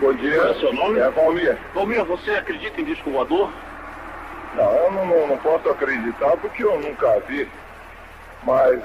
[0.00, 0.36] Bom dia.
[0.36, 0.98] Qual é o seu nome?
[0.98, 1.58] É Valmir.
[1.74, 3.50] Valmir, você acredita em disco voador?
[4.54, 7.48] Não, eu não, não, posso acreditar porque eu nunca vi.
[8.44, 8.80] Mas,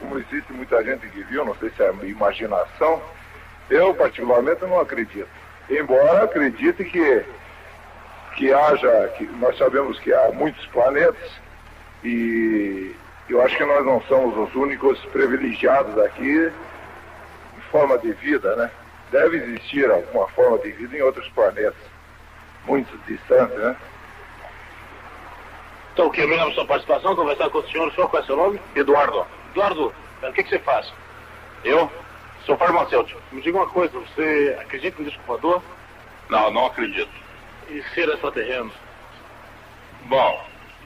[0.00, 3.00] como existe muita gente que viu, não sei se é imaginação,
[3.70, 5.28] eu particularmente não acredito.
[5.70, 7.24] Embora acredite que,
[8.36, 11.30] que haja, que nós sabemos que há muitos planetas
[12.02, 12.94] e
[13.28, 16.52] eu acho que nós não somos os únicos privilegiados aqui
[17.56, 18.70] em forma de vida, né?
[19.10, 21.74] Deve existir alguma forma de vida em outros planetas,
[22.64, 23.76] muito distantes, né?
[25.96, 26.20] Então, que?
[26.20, 27.88] Eu me lembro sua participação, conversar com o senhor.
[27.88, 28.60] O senhor qual é seu nome?
[28.74, 30.92] Eduardo, Eduardo, o que, que você faz?
[31.64, 31.90] eu
[32.44, 33.18] sou farmacêutico.
[33.32, 35.62] Me diga uma coisa, você acredita em disco voador
[36.28, 37.08] Não, não acredito.
[37.70, 38.70] e ser extraterreno?
[40.02, 40.44] Bom,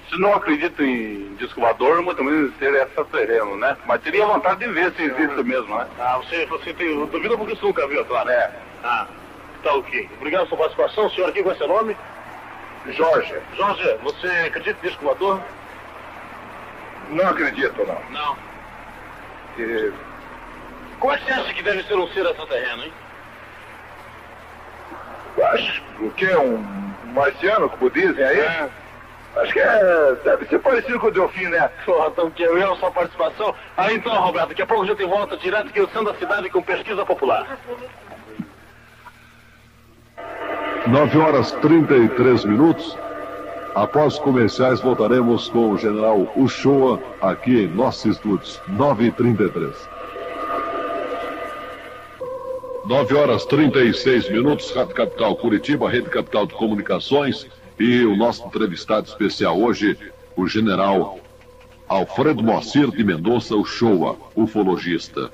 [0.08, 3.76] se não acredito em disco voador, muito menos em ser extraterreno, né?
[3.86, 5.88] Mas teria vontade de ver se existe mesmo, né?
[5.98, 8.30] Ah, você, você tem dúvida porque você nunca viu, é claro.
[8.30, 8.52] É.
[8.84, 9.08] Ah,
[9.64, 10.08] tá ok.
[10.18, 11.06] Obrigado pela sua participação.
[11.06, 11.96] O senhor aqui, qual é seu nome?
[12.86, 15.40] Jorge, Jorge, você acredita em disco voador?
[17.10, 18.00] não acredito, não.
[18.10, 18.36] Não.
[19.58, 19.92] E,
[20.98, 22.92] Como é que você acha que deve ser um ser extraterreno, hein?
[25.52, 26.26] acho o que?
[26.36, 28.40] Um, um marciano, como dizem aí?
[28.40, 28.70] É.
[29.36, 31.70] Acho que é, deve ser parecido com o Delfim, né?
[31.84, 33.54] Porra, então que eu a sua participação.
[33.76, 36.50] Aí então, Roberto, daqui a pouco a gente volta direto aqui no centro da cidade
[36.50, 37.46] com pesquisa popular.
[40.86, 42.96] 9 horas 33 minutos.
[43.74, 48.60] Após comerciais, voltaremos com o general Uchoa aqui em nossos estúdios.
[48.70, 49.72] 9h33.
[52.86, 57.46] 9 horas 36 minutos, Rádio Capital Curitiba, Rede Capital de Comunicações
[57.78, 59.96] e o nosso entrevistado especial hoje,
[60.34, 61.20] o general
[61.88, 65.30] Alfredo Moacir de Mendonça, o Showa, ufologista.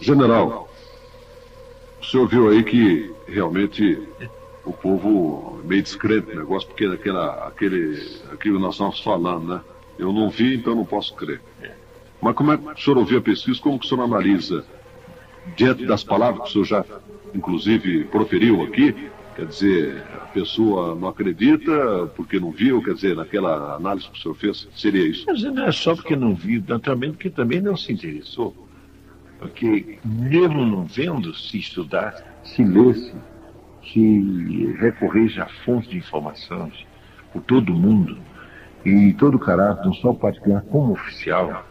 [0.00, 0.70] General,
[2.00, 3.98] o senhor viu aí que realmente
[4.64, 7.94] o povo meio descrente no negócio, porque aquela, aquele,
[8.32, 9.60] aquilo que nós estamos falando, né?
[9.98, 11.40] Eu não vi, então não posso crer.
[12.20, 14.64] Mas como é que o senhor ouviu a pesquisa, como que o senhor analisa,
[15.56, 17.00] diante das palavras que o senhor já,
[17.34, 23.74] inclusive, proferiu aqui, quer dizer, a pessoa não acredita porque não viu, quer dizer, naquela
[23.74, 25.24] análise que o senhor fez, seria isso?
[25.26, 28.54] Mas não é só porque não viu, também porque também não se interessou.
[29.38, 33.14] Porque mesmo não vendo, se estudar, se lesse,
[33.82, 36.86] se recorresse a fontes de informações
[37.32, 38.18] por todo mundo,
[38.84, 41.64] e todo o caráter, não só particular como oficial,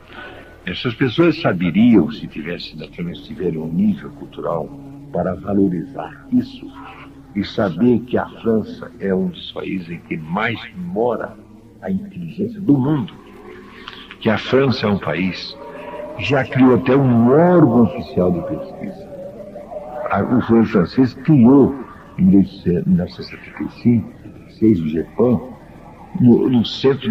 [0.66, 4.70] essas pessoas saberiam, se tivessem, naturalmente, tiverem um nível cultural
[5.12, 6.72] para valorizar isso
[7.36, 11.36] e saber que a França é um dos países em que mais mora
[11.82, 13.14] a inteligência do mundo,
[14.20, 15.58] que a França é um país
[16.20, 19.09] já criou até um órgão oficial de pesquisa.
[20.12, 21.76] O governo francês criou,
[22.18, 24.12] em 1975,
[24.60, 25.54] 6 do Japão,
[26.20, 27.10] no, no Centro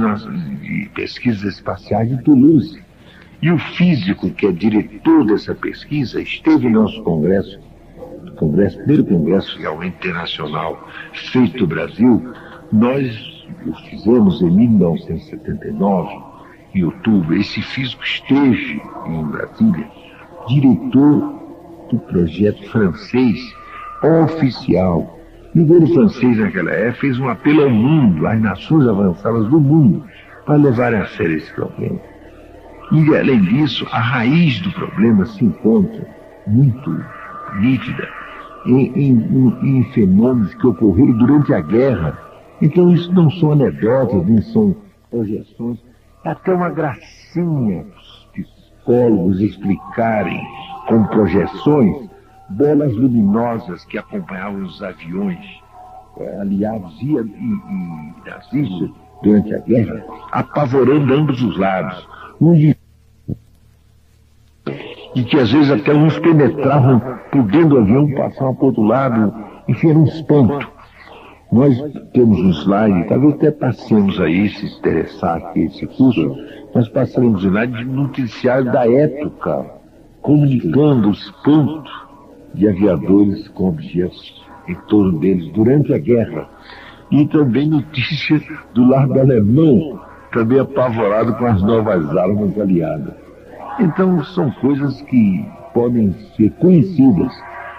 [0.61, 2.82] de Pesquisas Espaciais de Toulouse.
[3.40, 7.61] E o físico, que é diretor dessa pesquisa, esteve no nosso congresso,
[8.37, 12.32] congresso primeiro congresso realmente internacional feito no Brasil.
[12.72, 16.20] Nós o fizemos em 1979,
[16.74, 17.37] em outubro.
[17.37, 19.88] Esse físico esteve em Brasília,
[20.48, 21.38] diretor
[21.90, 23.38] do projeto francês
[24.24, 25.18] oficial
[25.55, 30.05] o governo francês naquela época fez um apelo ao mundo, às nações avançadas do mundo,
[30.44, 31.98] para levarem a sério esse problema.
[32.92, 36.07] E, além disso, a raiz do problema se encontra
[36.46, 37.05] muito
[37.61, 38.09] nítida
[38.66, 42.18] em, em, em fenômenos que ocorreram durante a guerra.
[42.61, 44.77] Então, isso não são anedotas, nem são
[45.11, 45.79] projeções.
[46.24, 50.40] É até uma gracinha os psicólogos explicarem
[50.88, 52.09] com projeções
[52.48, 55.38] bolas luminosas que acompanhavam os aviões
[56.18, 58.90] é, aliados e, e, e nazistas
[59.22, 62.09] durante a guerra, apavorando ambos os lados.
[62.40, 62.55] Um.
[65.14, 68.83] E que às vezes até uns penetravam por dentro do avião, passavam para o outro
[68.83, 69.35] lado,
[69.66, 70.68] enfim, era um espanto.
[71.51, 71.77] Nós
[72.12, 76.37] temos um slide, talvez até passemos aí, se interessar aqui esse curso,
[76.74, 79.77] nós passaremos um slide de noticiário da época,
[80.22, 81.90] comunicando o espanto
[82.54, 86.48] de aviadores com objetos em torno deles durante a guerra.
[87.11, 88.40] E também notícia
[88.74, 90.00] do lado alemão,
[90.33, 93.14] também apavorado com as novas armas aliadas.
[93.81, 97.33] Então, são coisas que podem ser conhecidas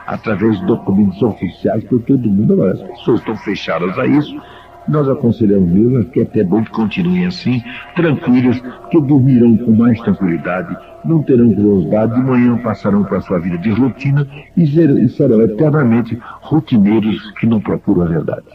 [0.07, 2.63] através de documentos oficiais por todo mundo.
[2.63, 4.41] As pessoas estão fechadas a isso
[4.89, 7.61] nós aconselhamos mesmo que até bom que continuem assim,
[7.95, 10.75] tranquilas, que dormirão com mais tranquilidade,
[11.05, 14.27] não terão curiosidade, de manhã passarão para a sua vida de rotina
[14.57, 18.45] e serão eternamente rotineiros que não procuram a verdade.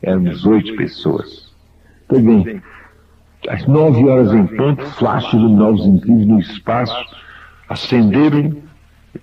[0.00, 1.52] Éramos oito pessoas.
[2.06, 2.62] Pois bem,
[3.48, 6.94] às nove horas em ponto, flashes luminosos incríveis no espaço
[7.68, 8.56] acenderam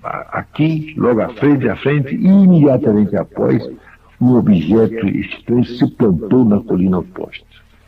[0.03, 3.67] aqui, logo à frente, à frente, e imediatamente após,
[4.20, 7.45] um objeto estranho se plantou na colina oposta.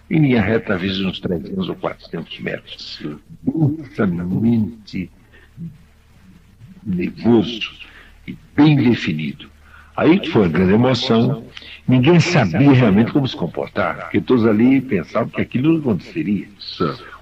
[0.09, 3.05] Em linha reta, às vezes uns 300 ou 400 metros.
[3.47, 5.09] Intensamente
[6.84, 7.71] nervoso
[8.27, 9.49] e bem definido.
[9.95, 11.43] Aí foi grande emoção.
[11.87, 16.47] Ninguém sabia realmente como se comportar, porque todos ali pensavam que aquilo não aconteceria.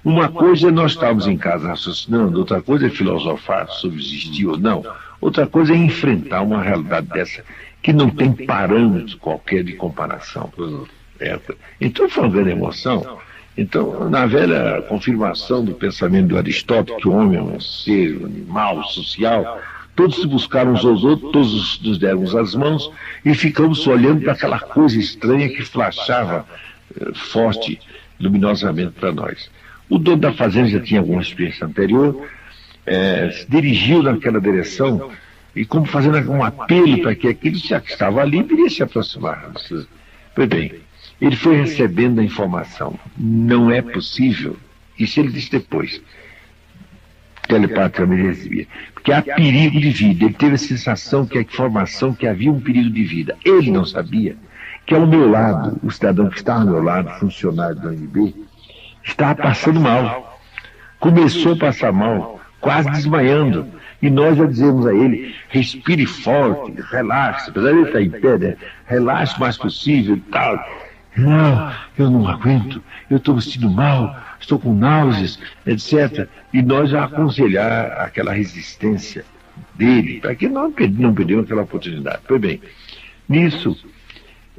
[0.04, 4.56] Uma coisa é nós estávamos em casa raciocinando, outra coisa é filosofar sobre existir ou
[4.56, 4.84] não,
[5.20, 7.42] outra coisa é enfrentar uma realidade dessa
[7.82, 10.52] que não tem parâmetro qualquer de comparação.
[11.18, 11.38] É,
[11.80, 13.18] então foi uma grande emoção.
[13.56, 18.84] Então, na velha confirmação do pensamento do Aristóteles, que o homem é um ser animal,
[18.84, 19.60] social,
[19.96, 22.90] todos se buscaram uns aos outros, todos nos deram as mãos
[23.24, 26.46] e ficamos olhando para aquela coisa estranha que flashava
[26.98, 27.78] eh, forte,
[28.18, 29.50] luminosamente para nós.
[29.88, 32.28] O dono da fazenda já tinha alguma experiência anterior,
[32.86, 35.10] eh, se dirigiu naquela direção
[35.54, 39.50] e como fazendo um apelo para que aquilo já que estava ali viria se aproximar.
[40.34, 40.74] Pois bem,
[41.20, 42.98] ele foi recebendo a informação.
[43.18, 44.56] Não é possível.
[44.98, 46.00] Isso ele disse depois.
[47.50, 48.66] Telepaticamente recebia.
[48.94, 50.24] Porque há perigo de vida.
[50.24, 53.36] Ele teve a sensação que a informação que havia um perigo de vida.
[53.44, 54.36] Ele não sabia
[54.86, 58.34] que ao meu lado, o cidadão que estava ao meu lado, funcionário do ANB,
[59.04, 60.40] estava passando mal.
[60.98, 67.50] Começou a passar mal, quase desmaiando e nós já dizemos a ele, respire forte, relaxe,
[67.50, 68.56] apesar de ele estar em pé, né?
[68.86, 70.58] relaxe o mais possível e tal.
[71.16, 76.28] Não, eu não aguento, eu estou me sentindo mal, estou com náuseas, etc.
[76.52, 79.24] E nós já aconselhar aquela resistência
[79.74, 82.20] dele, para que não, não perdeu aquela oportunidade.
[82.26, 82.60] Pois bem,
[83.28, 83.76] nisso,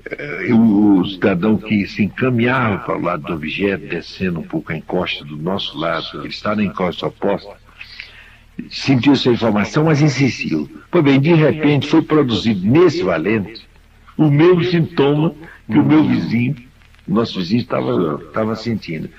[0.06, 4.78] eh, o cidadão que se encaminhava para o lado do objeto, descendo um pouco a
[4.78, 7.56] encosta do nosso lado, ele está na encosta oposta,
[8.70, 10.70] sentiu essa informação, mas insistiu.
[10.92, 13.66] Pois bem, de repente foi produzido nesse valente
[14.18, 15.34] o mesmo sintoma
[15.72, 16.56] que o meu vizinho,
[17.08, 19.10] nosso vizinho, estava, estava sentindo.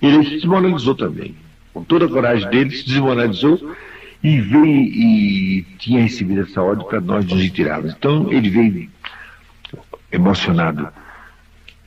[0.00, 1.34] Ele se desmoralizou também.
[1.72, 3.74] Com toda a coragem dele, se desmoralizou
[4.22, 7.94] e veio e tinha recebido essa ordem para nós nos retirarmos.
[7.96, 8.88] Então ele veio
[10.12, 10.88] emocionado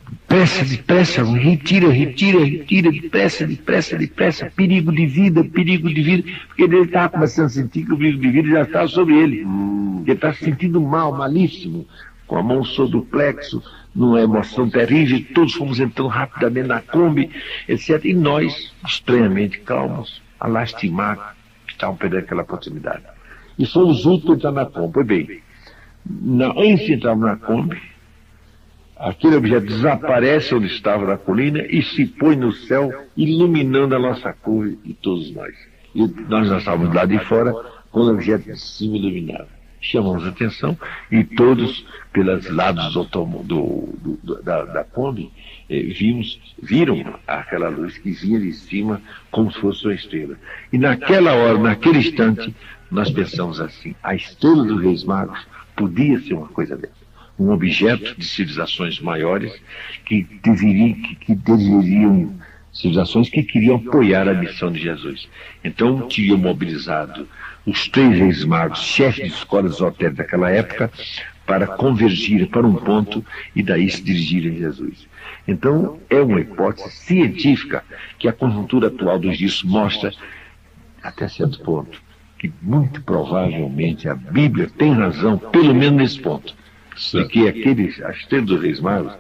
[0.10, 6.64] Depressa, depressa, retira, retira, retira, depressa, depressa, depressa, perigo de vida, perigo de vida, porque
[6.64, 9.40] ele estava começando a sentir que o perigo de vida já estava sobre ele.
[9.40, 11.86] Ele está se sentindo mal, malíssimo,
[12.28, 13.64] com a mão sobre o plexo,
[13.96, 17.32] numa emoção terrível, todos fomos entrando rapidamente na Kombi,
[17.68, 18.04] etc.
[18.06, 23.04] E nós, estranhamente calmos, a lastimar que estavam perdendo aquela oportunidade.
[23.58, 24.94] E fomos juntos entrar na Kombi.
[24.94, 25.42] Pois bem,
[26.06, 27.82] na, antes de entrarmos na Kombi,
[28.98, 34.34] aquele objeto desaparece onde estava na colina e se põe no céu, iluminando a nossa
[34.34, 35.56] cor e todos nós.
[35.96, 37.54] E nós já estávamos lá de fora,
[37.92, 39.57] quando o objeto de cima iluminava.
[39.80, 40.78] Chamamos a atenção
[41.12, 43.90] e todos, pelos lados do, do,
[44.24, 45.32] do, da, da Kombi,
[45.70, 50.36] eh, vimos, viram aquela luz que vinha de cima como se fosse uma estrela.
[50.74, 52.54] E naquela hora, naquele instante,
[52.90, 57.08] nós pensamos assim: a estrela dos Reis Magos podia ser uma coisa dessa
[57.40, 59.54] um objeto de civilizações maiores
[60.06, 62.34] que deveriam, que, que deveriam
[62.74, 65.30] civilizações que queriam apoiar a missão de Jesus.
[65.64, 67.28] Então, tinham mobilizado
[67.68, 70.90] os três reis magos, chefes de escolas esotéricas daquela época,
[71.46, 75.08] para convergir para um ponto e daí se dirigirem a Jesus.
[75.46, 77.84] Então, é uma hipótese científica
[78.18, 80.14] que a conjuntura atual dos dias mostra,
[81.04, 82.02] até certo ponto,
[82.40, 86.56] que muito provavelmente a Bíblia tem razão, pelo menos nesse ponto
[87.14, 89.14] de que aquele, a estrela dos Reis Magos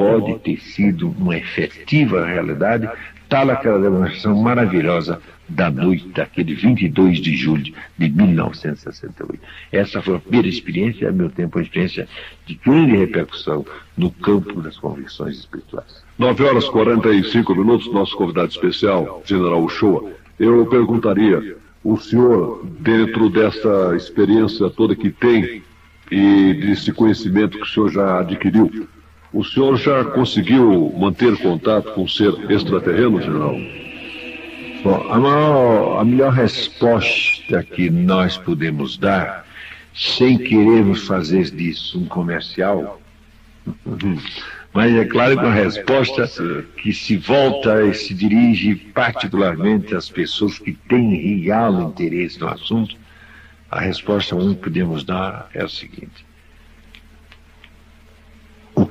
[0.00, 2.88] pode ter sido uma efetiva realidade,
[3.28, 9.42] tal aquela demonstração maravilhosa da noite daquele 22 de julho de 1968.
[9.70, 12.08] Essa foi a primeira experiência, ao meu tempo, uma experiência
[12.46, 16.02] de grande repercussão no campo das convicções espirituais.
[16.18, 20.12] 9 horas e 45 minutos, nosso convidado especial, General Uchoa.
[20.38, 25.62] Eu perguntaria, o senhor, dentro dessa experiência toda que tem,
[26.10, 28.88] e desse conhecimento que o senhor já adquiriu,
[29.32, 33.56] o senhor já conseguiu manter contato com o ser extraterreno, general?
[34.82, 39.44] Bom, a, maior, a melhor resposta que nós podemos dar,
[39.94, 43.00] sem querermos fazer disso um comercial,
[44.72, 46.28] Mas é claro que a resposta
[46.76, 52.96] que se volta e se dirige particularmente às pessoas que têm real interesse no assunto,
[53.68, 56.24] a resposta única que podemos dar é a seguinte: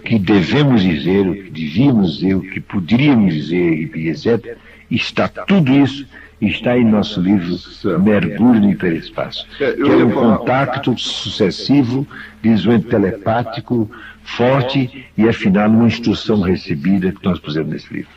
[0.09, 4.57] que devemos dizer, o que devíamos dizer, o que poderíamos dizer, etc.,
[4.89, 6.07] está tudo isso
[6.41, 7.55] está em nosso livro
[7.99, 12.07] Mergulho no Hiperespaço, é, que é um contacto sucessivo,
[12.41, 13.91] desenvolvimento telepático,
[14.23, 18.11] forte e, afinal, uma instrução recebida que nós pusemos nesse livro.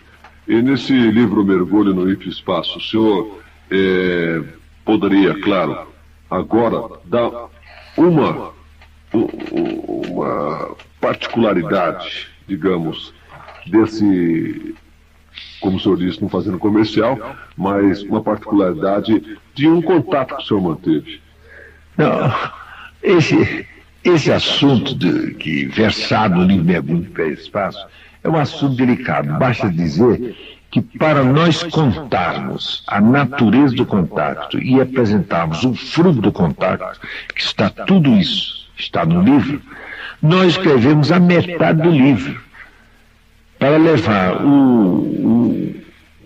[0.46, 3.40] E nesse livro Mergulho no Hiperespaço, o senhor
[3.70, 4.40] é,
[4.84, 5.88] poderia, claro,
[6.30, 7.50] agora dar
[7.96, 8.52] uma,
[9.12, 13.12] uma particularidade, digamos,
[13.66, 14.74] desse
[15.60, 17.18] como o senhor disse, não fazendo comercial,
[17.56, 21.20] mas uma particularidade de um contato que o senhor manteve.
[21.96, 22.32] Não,
[23.02, 23.66] esse,
[24.02, 27.86] esse assunto de, que versado no livro Mergulho para Espaço
[28.24, 29.38] é um assunto delicado.
[29.38, 30.36] Basta dizer
[30.70, 36.98] que para nós contarmos a natureza do contato e apresentarmos o fruto do contato,
[37.34, 39.60] que está tudo isso, está no livro,
[40.20, 42.40] nós escrevemos a metade do livro
[43.58, 45.74] para levar o, o,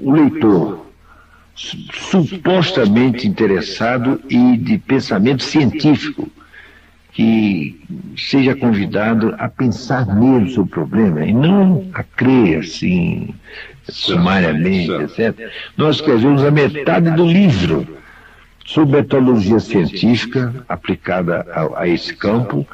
[0.01, 0.87] o leitor
[1.55, 6.31] supostamente interessado e de pensamento científico
[7.13, 7.81] que
[8.15, 13.35] seja convidado a pensar nele sobre o problema e não a crer assim
[13.89, 15.51] sumariamente, etc.
[15.77, 17.87] Nós escrevemos a metade do livro
[18.67, 22.67] sobre metodologia científica aplicada a, a, esse campo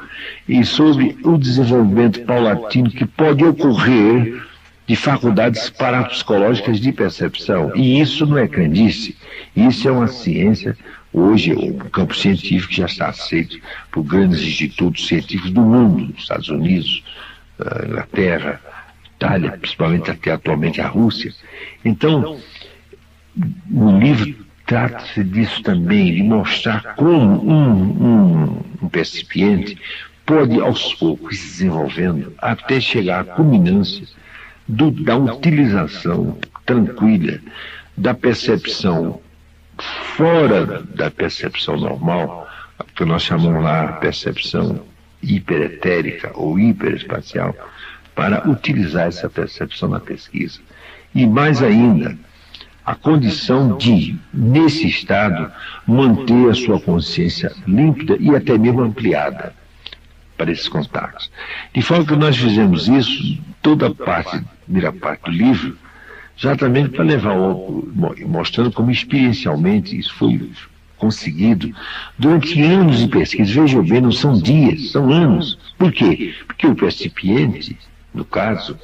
[0.49, 4.41] e sobre o desenvolvimento paulatino que pode ocorrer
[4.87, 7.71] de faculdades parapsicológicas de percepção.
[7.75, 9.15] E isso não é crendice,
[9.55, 10.75] isso é uma ciência,
[11.13, 13.59] hoje, um campo científico já está aceito
[13.91, 17.03] por grandes institutos científicos do mundo, Estados Unidos,
[17.87, 18.59] Inglaterra,
[19.15, 21.33] Itália, principalmente até atualmente a Rússia.
[21.85, 22.39] Então,
[23.71, 29.77] o livro trata-se disso também, de mostrar como um, um, um percipiente
[30.25, 34.07] pode aos poucos se desenvolvendo até chegar à culminância
[34.67, 37.39] do, da utilização tranquila
[37.97, 39.19] da percepção
[40.15, 42.47] fora da percepção normal,
[42.95, 44.83] que nós chamamos lá percepção
[45.21, 47.55] hiperetérica ou hiperespacial,
[48.15, 50.59] para utilizar essa percepção na pesquisa.
[51.15, 52.17] E mais ainda,
[52.85, 55.51] a condição de, nesse estado,
[55.87, 59.53] manter a sua consciência límpida e até mesmo ampliada
[60.37, 61.31] para esses contatos.
[61.73, 65.77] De forma que nós fizemos isso, toda a parte, primeira parte do livro,
[66.37, 67.35] exatamente para levar,
[68.25, 70.51] mostrando como experiencialmente isso foi
[70.97, 71.73] conseguido
[72.17, 73.61] durante anos de pesquisa.
[73.61, 75.57] Vejam bem, não são dias, são anos.
[75.77, 76.33] Por quê?
[76.47, 77.77] Porque o recipiente,
[78.13, 78.77] no caso,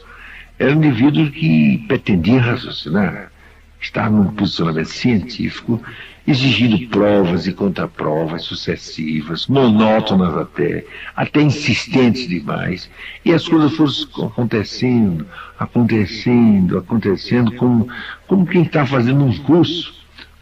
[0.58, 3.32] era um indivíduo que pretendia raciocinar,
[3.80, 5.82] estar num posicionamento científico
[6.28, 12.90] exigindo provas e contraprovas sucessivas, monótonas até, até insistentes demais.
[13.26, 15.26] E as coisas foram acontecendo,
[15.58, 17.88] acontecendo, acontecendo, como,
[18.28, 19.94] como quem está fazendo um curso,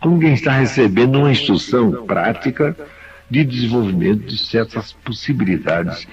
[0.01, 2.75] como quem está recebendo uma instrução prática
[3.29, 6.07] de desenvolvimento de certas possibilidades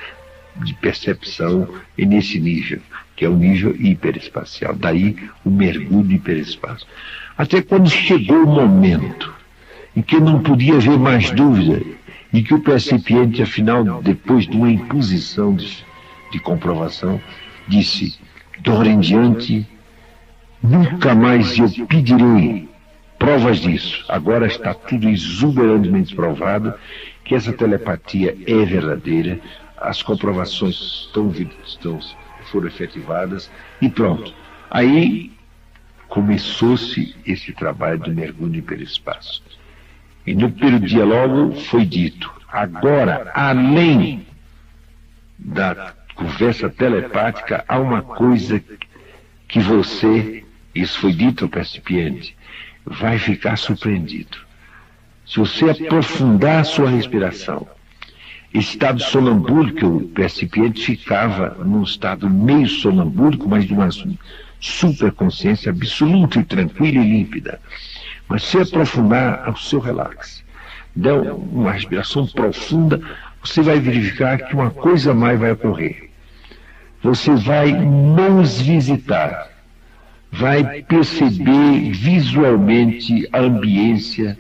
[0.57, 1.69] de percepção
[1.99, 2.81] nesse nível,
[3.17, 4.75] que é o nível hiperespacial.
[4.75, 6.89] Daí o mergulho hiperespacial.
[7.37, 9.33] Até quando chegou o momento
[9.97, 11.83] em que não podia haver mais dúvida
[12.33, 15.85] e que o recipiente, afinal, depois de uma imposição de,
[16.33, 17.21] de comprovação,
[17.69, 18.19] disse:
[18.61, 19.67] de em diante,
[20.63, 22.69] nunca mais eu pedirei
[23.19, 24.05] provas disso.
[24.09, 26.75] Agora está tudo exuberantemente provado
[27.25, 29.41] que essa telepatia é verdadeira,
[29.77, 31.33] as comprovações estão,
[31.65, 31.99] estão
[32.55, 33.51] foram efetivadas
[33.83, 34.33] e pronto.
[34.71, 35.33] Aí
[36.09, 39.43] começou-se esse trabalho do mergulho hiperespaço.
[40.25, 44.25] E no primeiro dia logo foi dito: agora, além
[45.37, 48.63] da conversa telepática, há uma coisa
[49.49, 52.37] que você, isso foi dito ao percipiente,
[52.87, 54.39] vai ficar surpreendido.
[55.27, 57.67] Se você aprofundar a sua respiração,
[58.55, 63.89] estado sonambúlico, o percipiente ficava num estado meio sonambúlico, mas de uma
[64.61, 67.61] superconsciência absoluta e tranquila e límpida.
[68.29, 70.45] Mas se aprofundar ao seu relax,
[70.95, 73.01] der uma respiração profunda,
[73.43, 76.11] você vai verificar que uma coisa mais vai ocorrer.
[77.03, 79.51] Você vai nos visitar,
[80.31, 84.39] vai perceber visualmente a ambiência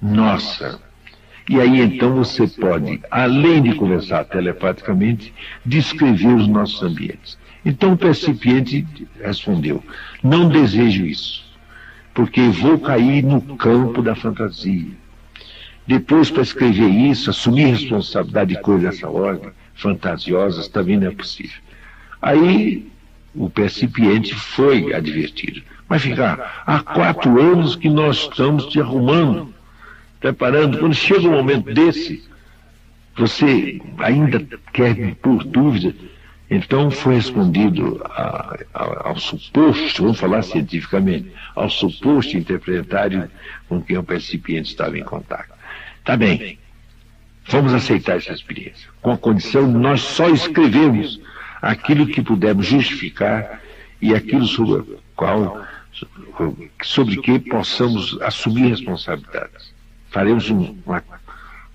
[0.00, 0.78] nossa.
[1.48, 5.32] E aí então você pode, além de conversar telepaticamente,
[5.64, 7.38] descrever os nossos ambientes.
[7.64, 8.86] Então o percipiente
[9.22, 9.82] respondeu:
[10.22, 11.44] Não desejo isso,
[12.14, 14.92] porque vou cair no campo da fantasia.
[15.86, 21.60] Depois, para escrever isso, assumir responsabilidade de coisas dessa ordem, fantasiosas, também não é possível.
[22.22, 22.90] Aí
[23.34, 25.62] o percipiente foi advertido.
[25.86, 29.53] Mas ficar, há quatro anos que nós estamos te arrumando,
[30.24, 30.78] preparando.
[30.78, 32.24] Quando chega um momento desse,
[33.14, 35.94] você ainda quer pôr dúvida.
[36.50, 43.30] Então foi respondido a, a, ao suposto, vamos falar cientificamente, ao suposto interpretário
[43.68, 45.52] com quem o percipiente estava em contato.
[46.04, 46.58] Tá bem,
[47.46, 51.20] vamos aceitar essa experiência, com a condição de nós só escrevemos
[51.60, 53.60] aquilo que pudermos justificar
[54.00, 55.64] e aquilo sobre qual
[56.82, 59.73] sobre que possamos assumir responsabilidades.
[60.14, 61.02] Faremos um, uma,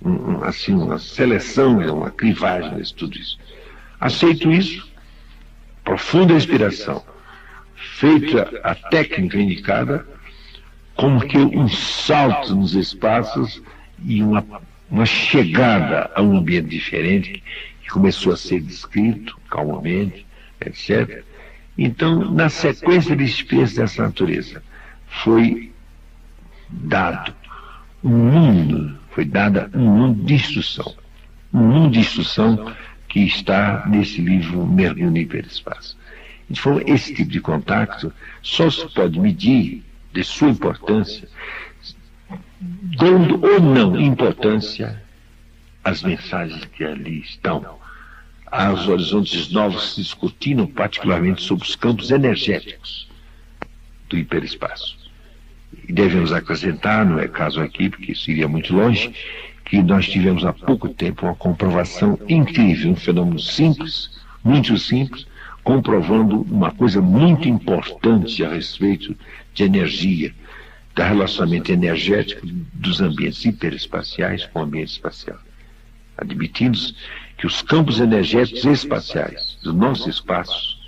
[0.01, 3.37] um, assim, uma seleção, uma crivagem de tudo isso.
[3.99, 4.89] Aceito isso,
[5.83, 7.03] profunda inspiração,
[7.75, 10.07] feita a técnica indicada,
[10.95, 13.61] como que um salto nos espaços
[14.05, 14.45] e uma,
[14.89, 17.43] uma chegada a um ambiente diferente
[17.81, 20.25] que começou a ser descrito calmamente,
[20.61, 21.25] etc.
[21.77, 24.63] Então, na sequência de experiências dessa natureza,
[25.09, 25.73] foi
[26.69, 27.33] dado
[28.03, 30.95] um mundo, foi dada um mundo de instrução.
[31.53, 32.73] Um mundo de instrução
[33.07, 35.97] que está nesse livro Mergulho no Hiperespaço.
[36.49, 39.83] Então, esse tipo de contato só se pode medir
[40.13, 41.27] de sua importância
[42.61, 45.01] dando ou não importância
[45.83, 47.79] às mensagens que ali estão.
[48.51, 53.07] Aos horizontes novos se discutindo particularmente sobre os campos energéticos
[54.09, 54.97] do hiperespaço.
[55.87, 59.13] Devemos acrescentar, não é caso aqui, porque isso iria muito longe,
[59.65, 65.27] que nós tivemos há pouco tempo uma comprovação incrível, um fenômeno simples, muito simples,
[65.63, 69.15] comprovando uma coisa muito importante a respeito
[69.53, 70.33] de energia,
[70.95, 75.37] do relacionamento energético dos ambientes hiperespaciais com o ambiente espacial.
[76.17, 76.77] Admitindo
[77.37, 80.79] que os campos energéticos espaciais do nosso espaço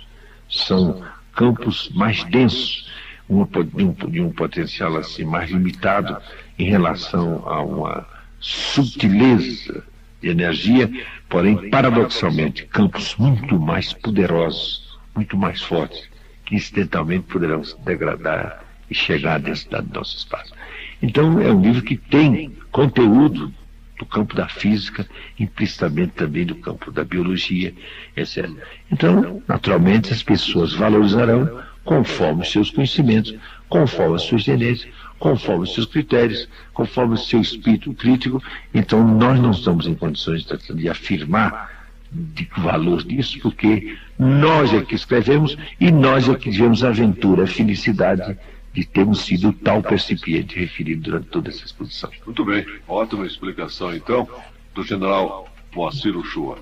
[0.50, 1.02] são
[1.34, 2.90] campos mais densos,
[3.32, 6.16] uma, de, um, de um potencial assim mais limitado
[6.58, 8.06] em relação a uma
[8.40, 9.84] subtileza
[10.20, 10.90] de energia,
[11.28, 16.08] porém, paradoxalmente, campos muito mais poderosos, muito mais fortes,
[16.44, 20.52] que incidentalmente poderão se degradar e chegar à densidade do nosso espaço.
[21.00, 23.52] Então, é um livro que tem conteúdo
[23.98, 25.06] do campo da física,
[25.38, 27.72] implicitamente também do campo da biologia,
[28.16, 28.50] etc.
[28.90, 33.34] Então, naturalmente, as pessoas valorizarão conforme os seus conhecimentos,
[33.68, 38.42] conforme as suas tendências, conforme os seus critérios, conforme o seu espírito crítico.
[38.74, 41.70] Então, nós não estamos em condições de, afirmar
[42.10, 47.44] de valor disso, porque nós é que escrevemos e nós é que tivemos a aventura,
[47.44, 48.36] a felicidade
[48.72, 52.10] de termos sido tal percipiente referido durante toda essa exposição.
[52.24, 54.28] Muito bem, ótima explicação então
[54.74, 56.58] do general Moacir Uchoa.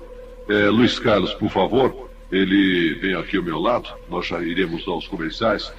[0.49, 5.07] É, Luiz Carlos, por favor, ele vem aqui ao meu lado, nós já iremos aos
[5.07, 5.71] comerciais.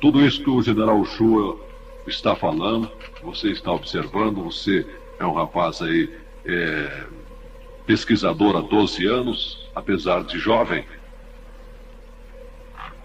[0.00, 1.60] Tudo isso que o general Uchoa
[2.06, 2.90] está falando,
[3.22, 4.86] você está observando, você
[5.18, 6.10] é um rapaz aí
[6.46, 7.04] é,
[7.86, 10.84] pesquisador há 12 anos, apesar de jovem.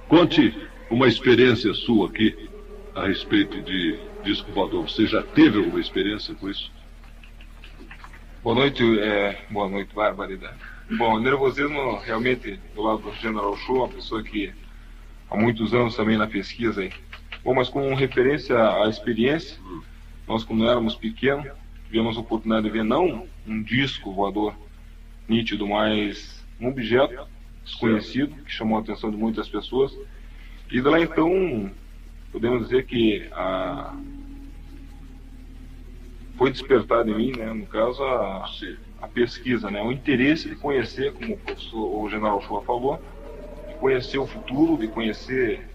[0.08, 0.56] Conte
[0.89, 2.49] uma experiência sua aqui
[2.93, 4.88] a respeito de disco voador.
[4.89, 6.72] Você já teve alguma experiência com isso?
[8.41, 10.74] Boa noite, é, boa noite, barbaridade.
[10.92, 14.54] Bom, nervosismo realmente do lado do General Show, uma pessoa que
[15.32, 16.88] há muitos anos também na pesquisa.
[17.44, 19.58] Bom, mas com referência à experiência,
[20.28, 21.48] nós quando éramos pequenos,
[21.88, 24.56] tivemos a oportunidade de ver não um disco voador
[25.28, 27.28] nítido, mas um objeto
[27.64, 29.92] desconhecido que chamou a atenção de muitas pessoas
[30.70, 31.72] e de lá então,
[32.32, 33.92] podemos dizer que a...
[36.38, 38.48] foi despertado em mim, né, no caso, a,
[39.02, 43.02] a pesquisa, né, o interesse de conhecer, como o, professor, o general Chua falou,
[43.68, 45.68] de conhecer o futuro, de conhecer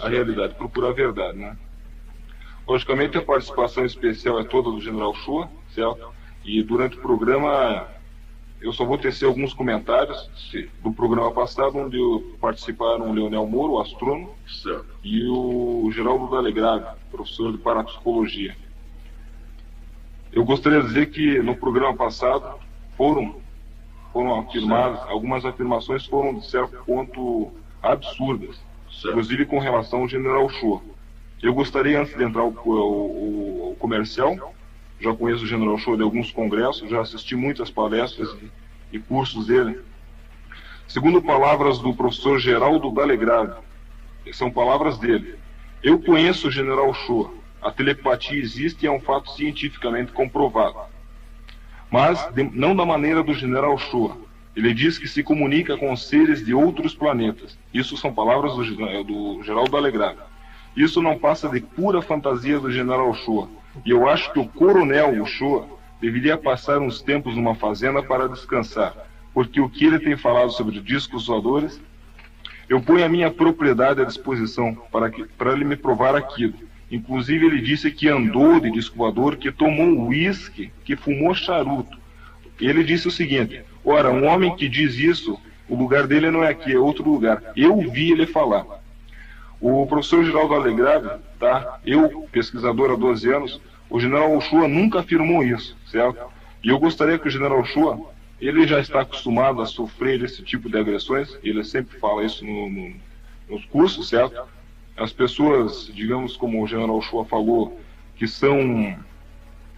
[0.00, 1.38] a realidade, procurar a verdade.
[1.38, 1.56] Né.
[2.66, 6.12] Logicamente, a participação especial é toda do general Chua, certo?
[6.44, 7.88] E durante o programa
[8.62, 10.30] eu só vou tecer alguns comentários
[10.82, 11.98] do programa passado, onde
[12.40, 14.86] participaram o Leonel Moro, o astrônomo, certo.
[15.02, 18.56] e o Geraldo Dalegrave, professor de parapsicologia.
[20.32, 22.58] Eu gostaria de dizer que no programa passado
[22.96, 23.36] foram,
[24.12, 27.52] foram afirmadas, algumas afirmações foram, de certo ponto,
[27.82, 28.56] absurdas,
[28.90, 29.10] certo.
[29.10, 30.80] inclusive com relação ao general Shoa.
[31.42, 34.54] Eu gostaria, antes de entrar o, o, o comercial,
[34.98, 39.46] já conheço o General Show de alguns congressos, já assisti muitas palestras e, e cursos
[39.48, 39.80] dele.
[40.86, 43.54] Segundo palavras do professor Geraldo Dalegrave,
[44.32, 45.36] são palavras dele.
[45.82, 47.41] Eu conheço o General Shoa.
[47.62, 50.76] A telepatia existe e é um fato cientificamente comprovado.
[51.90, 54.16] Mas de, não da maneira do General Shoa.
[54.54, 57.56] Ele diz que se comunica com seres de outros planetas.
[57.72, 60.18] Isso são palavras do, do Geraldo Dalegrave.
[60.76, 63.48] Isso não passa de pura fantasia do General Shoa.
[63.84, 65.66] E eu acho que o Coronel Shoa
[66.00, 68.94] deveria passar uns tempos numa fazenda para descansar
[69.34, 71.80] porque o que ele tem falado sobre discos voadores,
[72.68, 76.54] eu ponho a minha propriedade à disposição para, que, para ele me provar aquilo.
[76.92, 81.98] Inclusive, ele disse que andou de disco voador, que tomou uísque, que fumou charuto.
[82.60, 86.50] Ele disse o seguinte: ora, um homem que diz isso, o lugar dele não é
[86.50, 87.42] aqui, é outro lugar.
[87.56, 88.66] Eu vi ele falar.
[89.58, 91.08] O professor Geraldo Alegrave,
[91.40, 91.80] tá?
[91.86, 96.20] eu, pesquisador há 12 anos, o general Oshua nunca afirmou isso, certo?
[96.62, 100.68] E eu gostaria que o general Oshua ele já está acostumado a sofrer esse tipo
[100.68, 102.92] de agressões, ele sempre fala isso no, no,
[103.48, 104.42] nos cursos, certo?
[104.96, 107.80] As pessoas, digamos, como o general Chua falou,
[108.16, 108.96] que são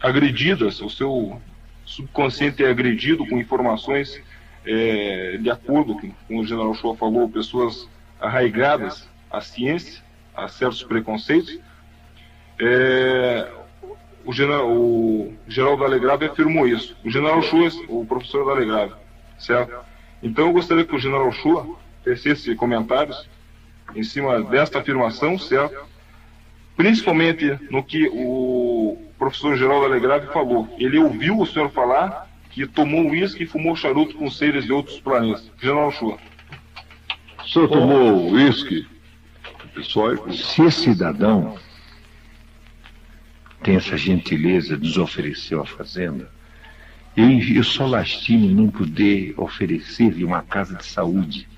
[0.00, 1.40] agredidas, o seu
[1.84, 4.20] subconsciente é agredido com informações
[4.66, 5.96] é, de acordo
[6.26, 7.88] com, o general Chua falou, pessoas
[8.20, 10.02] arraigadas à ciência,
[10.34, 11.58] a certos preconceitos.
[12.58, 13.50] É,
[14.24, 16.96] o general, o Geraldo Alegrave afirmou isso.
[17.04, 18.94] O general Chua, o professor Alegrave,
[19.38, 19.74] certo?
[20.22, 21.66] Então eu gostaria que o general Chua
[22.02, 23.28] tecesse comentários
[23.94, 25.84] em cima desta afirmação, certo?
[26.76, 30.74] Principalmente no que o professor Geraldo Alegrave falou.
[30.78, 35.00] Ele ouviu o senhor falar que tomou uísque e fumou charuto com seres de outros
[35.00, 35.50] planetas.
[35.60, 36.18] General Chua.
[37.44, 38.86] O senhor tomou uísque?
[40.32, 41.58] Se esse cidadão
[43.62, 46.30] tem essa gentileza de nos oferecer a fazenda,
[47.16, 51.48] eu, só lastimo não poder oferecer-lhe uma casa de saúde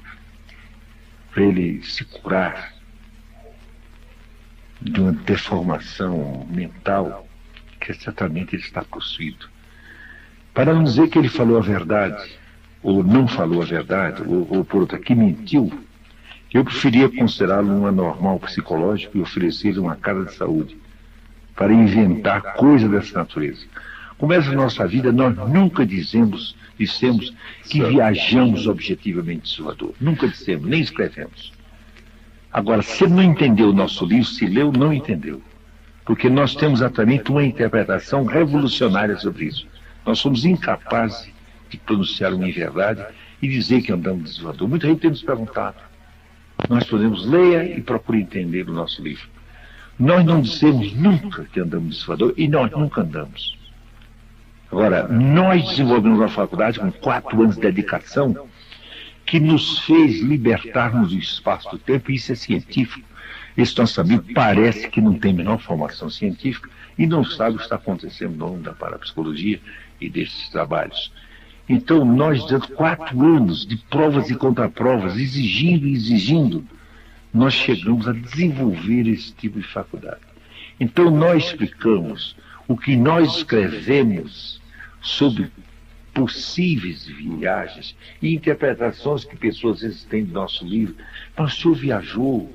[1.36, 2.72] para ele se curar
[4.80, 7.28] de uma deformação mental
[7.78, 9.46] que certamente ele está possuído.
[10.54, 12.38] Para não dizer que ele falou a verdade,
[12.82, 15.70] ou não falou a verdade, ou, ou por outra, que mentiu,
[16.54, 20.74] eu preferia considerá-lo um anormal psicológico e oferecer-lhe uma casa de saúde
[21.54, 23.66] para inventar coisa dessa natureza.
[24.16, 29.94] Começa a nossa vida, nós nunca dizemos, dissemos que viajamos objetivamente Salvador.
[30.00, 31.52] Nunca dissemos, nem escrevemos.
[32.52, 35.42] Agora, se não entendeu o nosso livro, se leu, não entendeu.
[36.04, 39.66] Porque nós temos exatamente uma interpretação revolucionária sobre isso.
[40.04, 41.30] Nós somos incapazes
[41.68, 43.04] de pronunciar uma verdade
[43.42, 44.68] e dizer que andamos de Salvador.
[44.68, 45.76] Muita gente tem nos perguntado.
[46.68, 49.28] Nós podemos leia e procure entender o nosso livro.
[49.98, 53.55] Nós não dissemos nunca que andamos de Salvador e nós nunca andamos.
[54.70, 58.48] Agora, nós desenvolvemos uma faculdade com quatro anos de dedicação
[59.24, 63.06] que nos fez libertarmos do espaço do tempo, e isso é científico.
[63.56, 67.64] Esse nosso amigo parece que não tem menor formação científica e não sabe o que
[67.64, 69.60] está acontecendo no mundo da parapsicologia
[70.00, 71.12] e desses trabalhos.
[71.68, 76.64] Então, nós, durante quatro anos de provas e contraprovas, exigindo e exigindo,
[77.36, 80.20] nós chegamos a desenvolver esse tipo de faculdade.
[80.80, 82.36] Então nós explicamos
[82.66, 84.55] o que nós escrevemos
[85.06, 85.50] sobre
[86.12, 90.96] possíveis viagens e interpretações que pessoas vezes têm do nosso livro.
[91.36, 92.52] Mas o senhor viajou.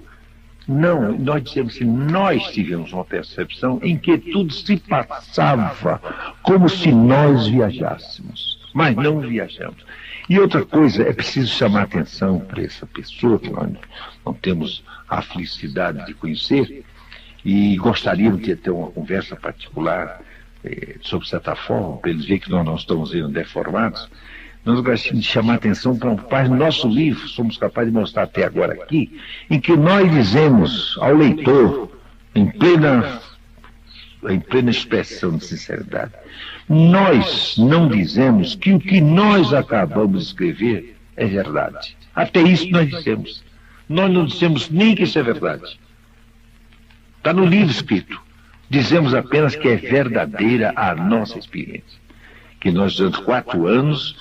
[0.68, 6.00] Não, nós dizemos que nós tivemos uma percepção em que tudo se passava
[6.44, 9.84] como se nós viajássemos, mas não viajamos.
[10.30, 13.72] E outra coisa, é preciso chamar atenção para essa pessoa que nós
[14.24, 16.86] não temos a felicidade de conhecer
[17.44, 20.22] e gostaríamos de ter uma conversa particular
[21.02, 24.10] sobre certa forma, para eles verem que nós não estamos sendo deformados.
[24.64, 28.24] Nós gostaríamos de chamar atenção para um parte do nosso livro, somos capazes de mostrar
[28.24, 31.92] até agora aqui, em que nós dizemos ao leitor,
[32.36, 33.20] em plena,
[34.30, 36.14] em plena expressão de sinceridade,
[36.70, 41.98] nós não dizemos que o que nós acabamos de escrever é verdade.
[42.16, 43.44] Até isso nós dizemos.
[43.90, 45.80] Nós não dizemos nem que isso é verdade.
[47.18, 48.22] Está no livro escrito.
[48.72, 52.00] Dizemos apenas que é verdadeira a nossa experiência.
[52.58, 54.16] Que nós, durante quatro anos,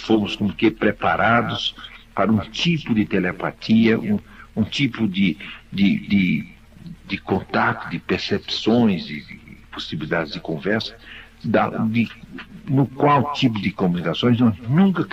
[0.00, 1.74] fomos como que preparados
[2.14, 4.20] para um tipo de telepatia, um,
[4.54, 5.38] um tipo de,
[5.72, 6.46] de, de,
[7.06, 10.94] de, contato, de percepções, de, de possibilidades de conversa
[11.42, 12.06] da, de,
[12.68, 15.06] no qual tipo de comunicações nós nunca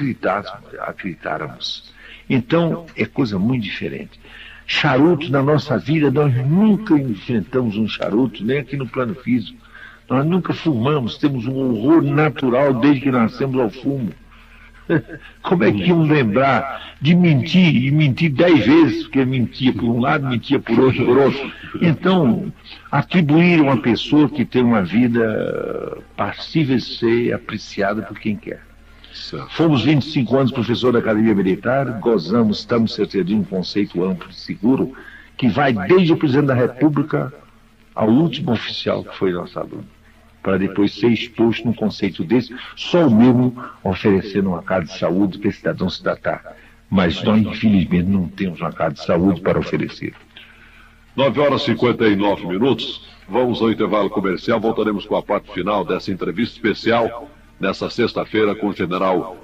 [0.82, 1.94] acreditáramos.
[2.30, 4.20] Então, é coisa muito diferente.
[4.70, 9.58] Charuto na nossa vida, nós nunca enfrentamos um charuto, nem aqui no plano físico.
[10.10, 14.12] Nós nunca fumamos, temos um horror natural desde que nascemos ao fumo.
[15.42, 20.02] Como é que iam lembrar de mentir e mentir dez vezes, porque mentia por um
[20.02, 21.52] lado, mentia por outro, por outro.
[21.82, 22.52] Então,
[22.92, 28.67] atribuir uma pessoa que tem uma vida passível de ser apreciada por quem quer.
[29.50, 34.34] Fomos 25 anos professor da Academia Militar, gozamos, estamos certeza de um conceito amplo e
[34.34, 34.94] seguro,
[35.36, 37.34] que vai desde o presidente da República
[37.94, 39.86] ao último oficial que foi nosso aluno
[40.48, 45.38] para depois ser exposto num conceito desse, só o mesmo oferecendo uma casa de saúde
[45.38, 46.56] para esse cidadão se tratar.
[46.90, 50.14] Mas nós, infelizmente, não temos uma casa de saúde para oferecer.
[51.18, 53.06] 9 horas e 59 minutos.
[53.28, 54.58] Vamos ao intervalo comercial.
[54.58, 57.30] Voltaremos com a parte final dessa entrevista especial
[57.60, 59.38] nessa sexta-feira com o general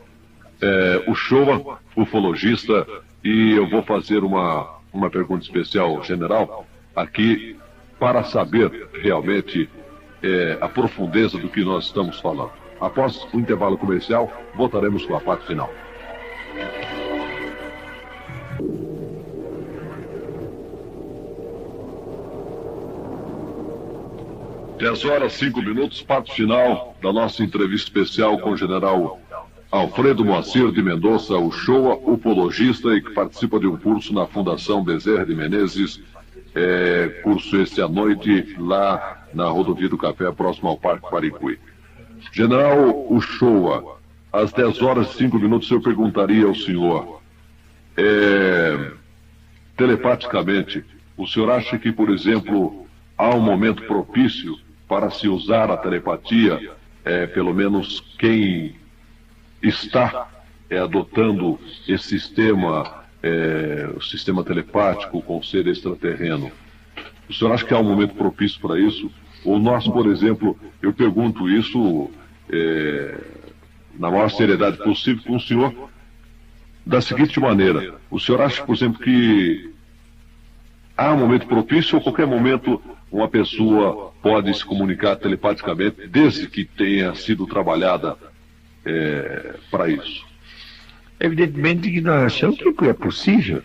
[0.61, 2.87] é, Uchoa, ufologista.
[3.23, 7.55] E eu vou fazer uma, uma pergunta especial, general, aqui
[7.99, 9.69] para saber realmente
[10.21, 12.51] é, a profundeza do que nós estamos falando.
[12.79, 15.71] Após o intervalo comercial, voltaremos com a parte final.
[24.83, 29.17] Dez horas, cinco minutos, parte final da nossa entrevista especial com o general
[29.71, 34.83] Alfredo Moacir de Mendonça, o show upologista e que participa de um curso na Fundação
[34.83, 36.01] Bezerra de Menezes,
[36.53, 41.57] é, curso este à noite lá na rodovia do Café, próximo ao Parque Paricuí.
[42.33, 43.99] General Uchoa,
[44.33, 47.21] às 10 horas e 5 minutos eu perguntaria ao senhor,
[47.95, 48.91] é,
[49.77, 50.83] telepaticamente,
[51.15, 52.85] o senhor acha que, por exemplo,
[53.17, 54.61] há um momento propício
[54.93, 56.71] para se usar a telepatia,
[57.03, 58.75] é, pelo menos quem
[59.59, 60.29] está
[60.69, 66.51] é, adotando esse sistema, é, o sistema telepático com o ser extraterreno?
[67.27, 69.09] O senhor acha que há um momento propício para isso?
[69.43, 72.11] Ou nós, por exemplo, eu pergunto isso
[72.51, 73.17] é,
[73.97, 75.89] na maior seriedade possível com o senhor,
[76.85, 79.73] da seguinte maneira: o senhor acha, por exemplo, que
[80.95, 82.79] há um momento propício ou qualquer momento
[83.13, 88.17] uma pessoa pode se comunicar telepaticamente, desde que tenha sido trabalhada
[88.83, 90.25] é, para isso?
[91.19, 93.61] Evidentemente que nós achamos que é possível.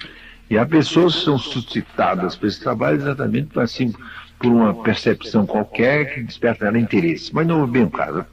[0.50, 3.94] E há pessoas que são suscitadas para esse trabalho exatamente assim,
[4.38, 7.34] por uma percepção qualquer que desperta nela interesse.
[7.34, 8.26] Mas não é bem o caso.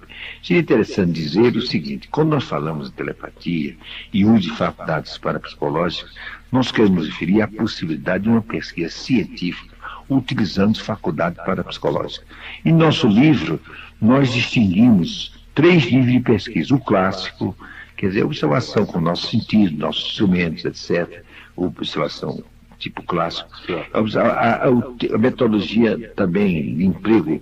[0.44, 3.76] Seria interessante dizer o seguinte: quando nós falamos de telepatia
[4.14, 6.14] e uso de faculdades parapsicológicas,
[6.52, 9.75] nós queremos referir à possibilidade de uma pesquisa científica
[10.10, 12.26] utilizando faculdade parapsicológica.
[12.64, 13.60] Em nosso livro,
[14.02, 17.56] nós distinguimos três níveis de pesquisa: o clássico,
[17.98, 21.24] quer dizer, observação com nossos sentidos, nossos instrumentos, etc.,
[21.56, 22.44] observação
[22.78, 23.50] tipo clássico.
[23.94, 27.42] A, a, a, metodologia também de emprego,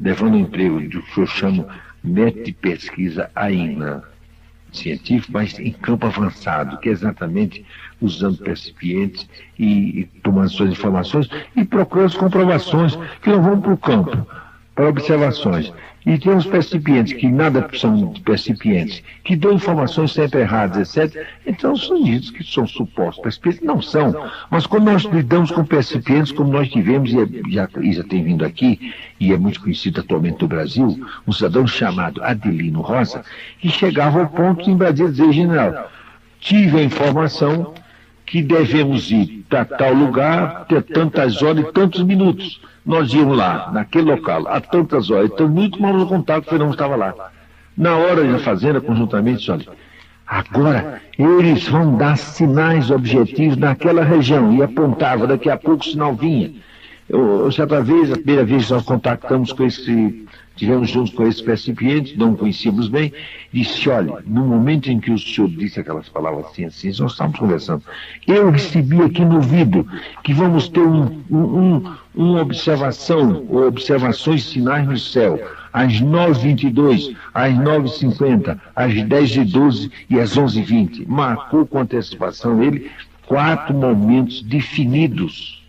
[0.00, 1.66] levando o emprego do que eu chamo
[2.02, 4.02] método de pesquisa ainda
[4.72, 7.64] científico, mas em campo avançado, que é exatamente
[8.00, 9.28] usando percipientes
[9.58, 14.26] e, e tomando suas informações e procurando as comprovações que não vão para o campo,
[14.74, 15.72] para observações.
[16.06, 21.26] E temos percipientes que nada são percipientes, que dão informações sempre erradas, etc.
[21.46, 23.62] Então são ditos que são supostos percipientes.
[23.62, 24.14] Não são.
[24.50, 28.22] Mas quando nós lidamos com percipientes, como nós tivemos, e é, já, e já tem
[28.22, 33.24] vindo aqui, e é muito conhecido atualmente no Brasil, um cidadão chamado Adelino Rosa,
[33.58, 35.90] que chegava ao ponto em Brasília dizer, general,
[36.38, 37.72] tive a informação
[38.26, 43.70] que devemos ir para tal lugar, ter tantas horas e tantos minutos nós íamos lá,
[43.72, 47.14] naquele local, a tantas horas, então muito mal no contato, o Fernando estava lá.
[47.76, 49.66] Na hora da fazenda, conjuntamente, olha,
[50.26, 56.14] agora eles vão dar sinais objetivos naquela região, e apontava, daqui a pouco o sinal
[56.14, 56.52] vinha.
[57.08, 60.26] Eu, certa vez, a primeira vez que nós contactamos com esse
[60.56, 63.12] Tivemos juntos com esse recipiente, não conhecíamos bem,
[63.52, 67.40] disse, olha, no momento em que o senhor disse aquelas palavras assim, assim, nós estávamos
[67.40, 67.82] conversando,
[68.26, 69.86] eu recebi aqui no ouvido
[70.22, 75.40] que vamos ter um, um, uma observação, ou observações sinais no céu,
[75.72, 81.04] às 9h22, às 9h50, às 10h12 e às 11h20.
[81.08, 82.92] Marcou com antecipação ele
[83.26, 85.64] quatro momentos definidos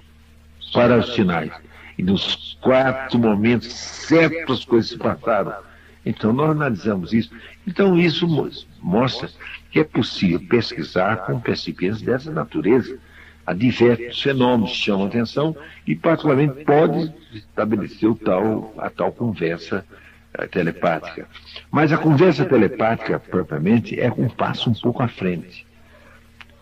[0.72, 1.52] para os sinais.
[1.98, 5.54] E nos quatro momentos certas coisas se passaram.
[6.06, 7.32] Então nós analisamos isso.
[7.66, 8.28] Então isso
[8.82, 9.30] mostra
[9.72, 13.00] que é possível pesquisar com percipientes dessa natureza.
[13.46, 19.86] Há diversos fenômenos que chamam atenção e particularmente pode estabelecer tal, a tal conversa
[20.34, 21.28] eh, telepática.
[21.70, 25.65] Mas a conversa telepática, propriamente, é um passo um pouco à frente.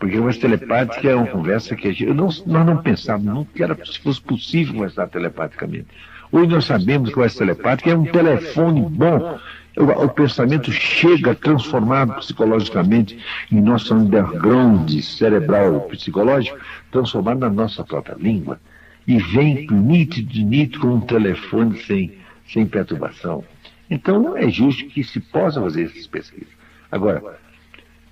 [0.03, 3.99] Porque conversa telepática é uma conversa que gente, não, nós não pensávamos nunca era, se
[3.99, 5.87] fosse possível conversar telepaticamente.
[6.29, 9.39] Hoje nós sabemos que o telepático é um telefone bom.
[9.77, 13.17] O, o, pensamento chega transformado psicologicamente
[13.49, 16.57] em nosso underground cerebral psicológico,
[16.91, 18.59] transformado na nossa própria língua.
[19.07, 22.11] E vem nítido, nítido com um telefone sem,
[22.45, 23.41] sem perturbação.
[23.89, 26.51] Então não é justo que se possa fazer essas pesquisas.
[26.91, 27.41] Agora,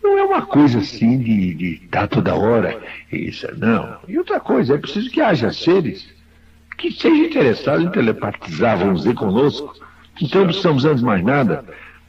[0.04, 2.80] não é uma coisa assim de, de estar toda hora,
[3.12, 3.98] isso, não.
[4.08, 6.10] E outra coisa, é preciso que haja seres
[6.78, 9.76] que sejam interessados em telepatizar, vamos dizer, conosco.
[10.20, 11.64] Então precisamos antes mais nada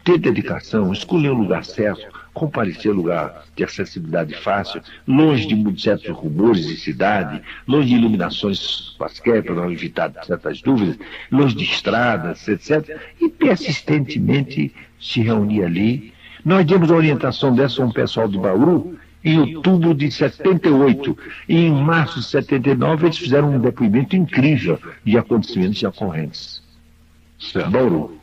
[0.04, 6.66] ter dedicação, escolher o lugar certo, comparecer lugar de acessibilidade fácil, longe de certos rumores
[6.66, 10.98] de cidade, longe de iluminações quaisquer para não evitar certas dúvidas,
[11.30, 12.98] longe de estradas, etc.
[13.20, 16.11] E persistentemente se reunir ali.
[16.44, 21.16] Nós demos a orientação dessa a um pessoal de Bauru em outubro de 78.
[21.48, 26.62] E em março de 79 eles fizeram um depoimento incrível de acontecimentos e ocorrências.
[27.38, 27.70] Certo.
[27.70, 28.18] Bauru.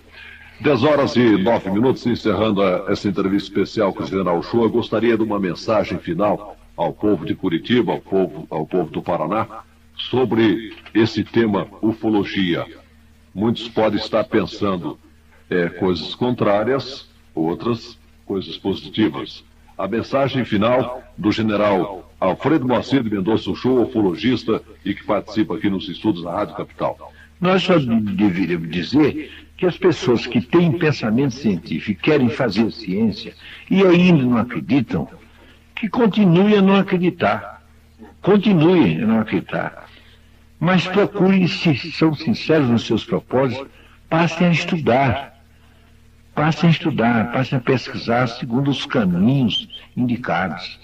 [0.62, 5.24] 10 horas e 9 minutos, encerrando essa entrevista especial com o General Shoa, gostaria de
[5.24, 9.48] uma mensagem final ao povo de Curitiba, ao povo, ao povo do Paraná,
[9.96, 12.66] sobre esse tema ufologia.
[13.34, 15.00] Muitos podem estar pensando
[15.50, 17.98] é, coisas contrárias, outras
[18.30, 19.44] coisas positivas.
[19.76, 25.68] A mensagem final do general Alfredo Moacir de Mendonça Show, ufologista e que participa aqui
[25.68, 27.12] nos estudos da Rádio Capital.
[27.42, 33.34] Nós só deveríamos dizer que as pessoas que têm pensamento científico, querem fazer ciência
[33.70, 35.08] e ainda não acreditam,
[35.76, 37.64] que continuem a não acreditar.
[38.22, 39.90] Continuem a não acreditar.
[40.60, 43.66] Mas procurem, se são sinceros nos seus propósitos,
[44.08, 45.39] passem a estudar.
[46.40, 49.68] Passem a estudar, passem a pesquisar segundo os caminhos
[49.98, 50.80] indicados.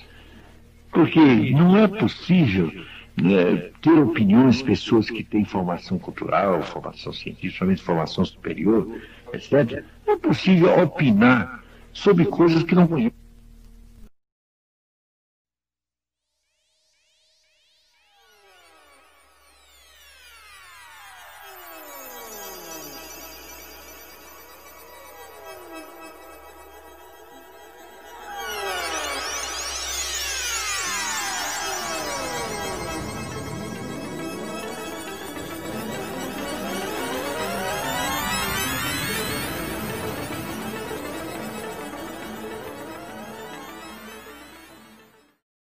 [0.92, 1.18] Porque
[1.52, 2.70] não é possível
[3.16, 9.00] né, ter opiniões, pessoas que têm formação cultural, formação científica, somente formação superior,
[9.32, 9.82] etc.
[10.06, 13.25] Não é possível opinar sobre coisas que não conhecem.